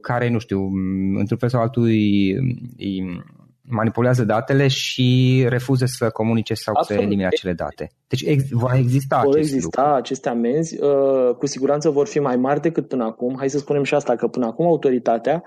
[0.00, 0.70] care, nu știu,
[1.18, 2.32] într-un fel sau altul îi,
[2.78, 3.22] îi
[3.62, 7.00] manipulează datele și refuză să comunice sau Absolut.
[7.00, 7.90] să elimine acele date.
[8.08, 9.96] Deci ex- va exista Vor acest exista lucru.
[9.96, 13.34] aceste amenzi, uh, cu siguranță vor fi mai mari decât până acum.
[13.38, 15.42] Hai să spunem și asta, că până acum autoritatea,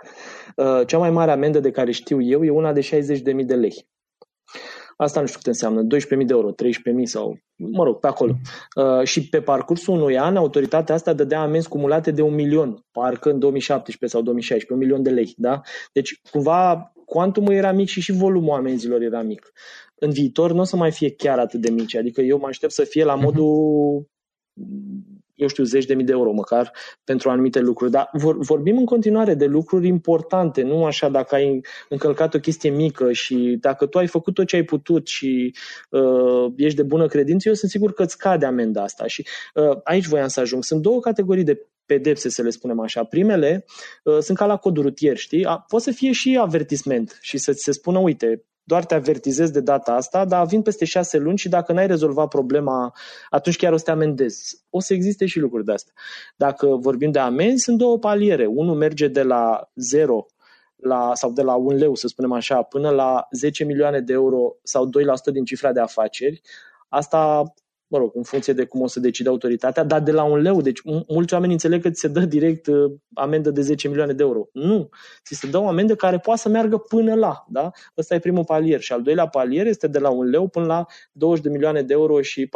[0.55, 3.87] uh, cea mai mare amendă de care știu eu e una de 60.000 de lei.
[4.95, 8.35] Asta nu știu cât înseamnă, 12.000 de euro, 13.000 sau, mă rog, pe acolo.
[8.75, 13.29] Uh, și pe parcursul unui an, autoritatea asta dădea amenzi cumulate de un milion, parcă
[13.29, 15.33] în 2017 sau 2016, un milion de lei.
[15.37, 15.61] Da?
[15.93, 19.51] Deci, cumva, cuantumul era mic și și volumul amenzilor era mic.
[19.95, 22.71] În viitor nu o să mai fie chiar atât de mici, adică eu mă aștept
[22.71, 23.23] să fie la mhm.
[23.23, 24.07] modul
[25.35, 26.71] eu știu, zeci de mii de euro măcar
[27.03, 27.91] pentru anumite lucruri.
[27.91, 32.69] Dar vor, vorbim în continuare de lucruri importante, nu așa dacă ai încălcat o chestie
[32.69, 35.55] mică și dacă tu ai făcut tot ce ai putut și
[35.89, 39.07] uh, ești de bună credință, eu sunt sigur că îți cade amenda asta.
[39.07, 40.63] Și uh, aici voiam să ajung.
[40.63, 43.03] Sunt două categorii de pedepse, să le spunem așa.
[43.03, 43.65] Primele
[44.03, 45.45] uh, sunt ca la codul rutier, știi?
[45.45, 49.49] A, poate să fie și avertisment și să ți se spună, uite, doar te avertizez
[49.49, 52.93] de data asta, dar vin peste șase luni și dacă n-ai rezolvat problema,
[53.29, 54.63] atunci chiar o să te amendezi.
[54.69, 55.93] O să existe și lucruri de astea.
[56.35, 58.45] Dacă vorbim de amenzi, sunt două paliere.
[58.45, 60.25] Unul merge de la 0
[60.75, 64.55] la, sau de la un leu, să spunem așa, până la 10 milioane de euro
[64.63, 64.89] sau 2%
[65.31, 66.41] din cifra de afaceri.
[66.89, 67.43] Asta
[67.87, 70.61] mă rog, în funcție de cum o să decide autoritatea, dar de la un leu.
[70.61, 74.23] Deci mulți oameni înțeleg că ți se dă direct uh, amendă de 10 milioane de
[74.23, 74.47] euro.
[74.53, 74.89] Nu.
[75.25, 77.45] Ți se dă o amendă care poate să meargă până la.
[77.49, 77.71] Da?
[77.97, 78.79] Ăsta e primul palier.
[78.79, 81.93] Și al doilea palier este de la un leu până la 20 de milioane de
[81.93, 82.49] euro și 4%.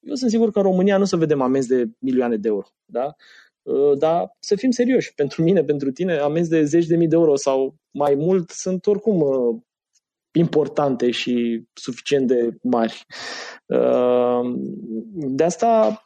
[0.00, 2.66] Eu sunt sigur că în România nu o să vedem amenzi de milioane de euro.
[2.84, 3.14] Da?
[3.62, 5.14] Uh, dar să fim serioși.
[5.14, 8.86] Pentru mine, pentru tine, amenzi de zeci de mii de euro sau mai mult sunt
[8.86, 9.56] oricum uh,
[10.34, 13.06] importante și suficient de mari.
[13.66, 14.56] Ehm,
[15.14, 16.02] de asta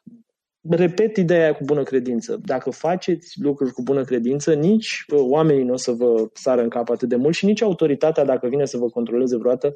[0.68, 2.40] repet ideea cu bună credință.
[2.44, 6.90] Dacă faceți lucruri cu bună credință, nici oamenii nu o să vă sară în cap
[6.90, 9.74] atât de mult și nici autoritatea, dacă vine să vă controleze vreodată,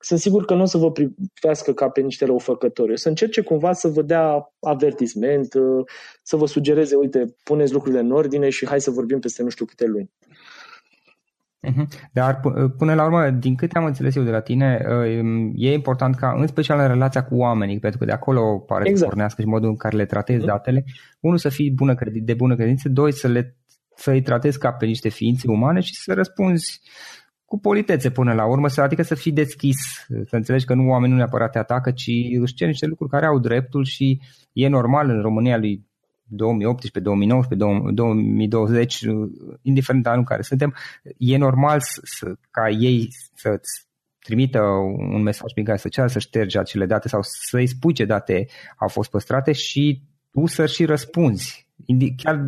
[0.00, 2.92] sunt sigur că nu o să vă privească ca pe niște răufăcători.
[2.92, 5.54] O să încerce cumva să vă dea avertisment,
[6.22, 9.64] să vă sugereze, uite, puneți lucrurile în ordine și hai să vorbim peste nu știu
[9.64, 10.10] câte luni.
[11.60, 11.88] Mhm.
[12.12, 12.40] Dar
[12.78, 14.82] până la urmă, din câte am înțeles eu de la tine,
[15.54, 18.98] e important ca, în special în relația cu oamenii, pentru că de acolo pare exact.
[18.98, 20.46] să pornească și modul în care le tratezi mhm.
[20.46, 20.84] datele,
[21.20, 23.56] unul să fii bună credit, de bună credință, doi să le
[23.98, 26.80] să-i tratezi ca pe niște ființe umane și să răspunzi
[27.44, 31.10] cu politețe până la urmă, să, adică să fii deschis, să înțelegi că nu oamenii
[31.10, 34.20] nu neapărat te atacă, ci își cer niște lucruri care au dreptul și
[34.52, 35.87] e normal în România lui
[36.28, 39.00] 2018, 2019, 2020,
[39.62, 40.74] indiferent de anul în care suntem,
[41.16, 43.86] e normal să, ca ei să-ți
[44.18, 44.60] trimită
[45.14, 48.46] un mesaj prin care să ceară să ștergi acele date sau să-i spui ce date
[48.76, 51.66] au fost păstrate și tu să și răspunzi.
[52.16, 52.40] Chiar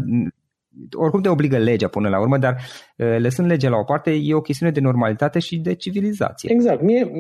[0.92, 2.56] oricum te obligă legea până la urmă, dar
[2.96, 6.52] lăsând legea la o parte, e o chestiune de normalitate și de civilizație.
[6.52, 6.82] Exact.
[6.82, 7.10] Mie,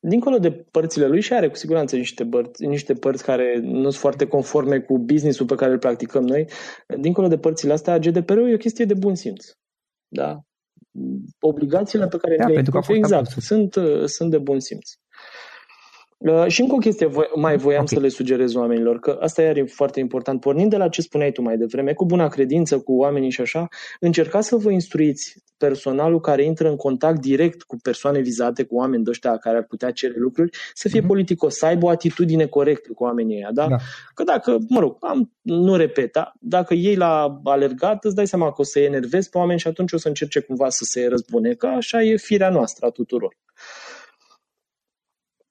[0.00, 3.94] dincolo de părțile lui și are cu siguranță niște părți, niște părți care nu sunt
[3.94, 6.48] foarte conforme cu businessul pe care îl practicăm noi,
[7.00, 9.46] dincolo de părțile astea, GDPR-ul e o chestie de bun simț.
[10.08, 10.40] Da?
[11.40, 13.74] Obligațiile pe care da, le pentru că exact, sunt,
[14.04, 14.90] sunt de bun simț.
[16.18, 17.96] Uh, și încă o chestie voi, mai voiam okay.
[17.96, 20.40] să le sugerez oamenilor, că asta e foarte important.
[20.40, 23.68] Pornind de la ce spuneai tu mai devreme, cu buna credință, cu oamenii și așa,
[24.00, 29.04] încercați să vă instruiți personalul care intră în contact direct cu persoane vizate, cu oameni
[29.04, 31.06] de ăștia care ar putea cere lucruri, să fie mm-hmm.
[31.06, 33.50] politicos, să aibă o atitudine corectă cu oamenii ăia.
[33.52, 33.66] Da?
[33.68, 33.76] da.
[34.14, 36.32] Că dacă, mă rog, am, nu repet, da?
[36.40, 39.92] dacă ei la alergat, îți dai seama că o să-i enervezi pe oameni și atunci
[39.92, 43.36] o să încerce cumva să se răzbune, că așa e firea noastră a tuturor.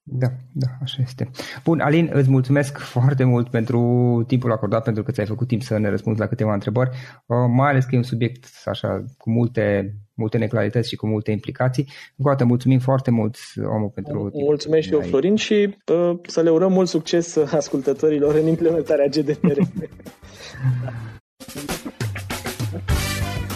[0.09, 1.29] Da, da, așa este.
[1.63, 5.77] Bun, Alin, îți mulțumesc foarte mult pentru timpul acordat, pentru că ți-ai făcut timp să
[5.77, 9.95] ne răspunzi la câteva întrebări, uh, mai ales că e un subiect așa cu multe,
[10.13, 11.83] multe neclarități și cu multe implicații.
[12.15, 16.41] Încă o dată mulțumim foarte mult, omul, pentru Mulțumesc și eu, Florin, și uh, să
[16.41, 19.59] le urăm mult succes ascultătorilor în implementarea GDPR.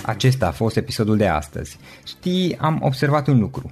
[0.06, 1.78] Acesta a fost episodul de astăzi.
[2.06, 3.72] Știi, am observat un lucru.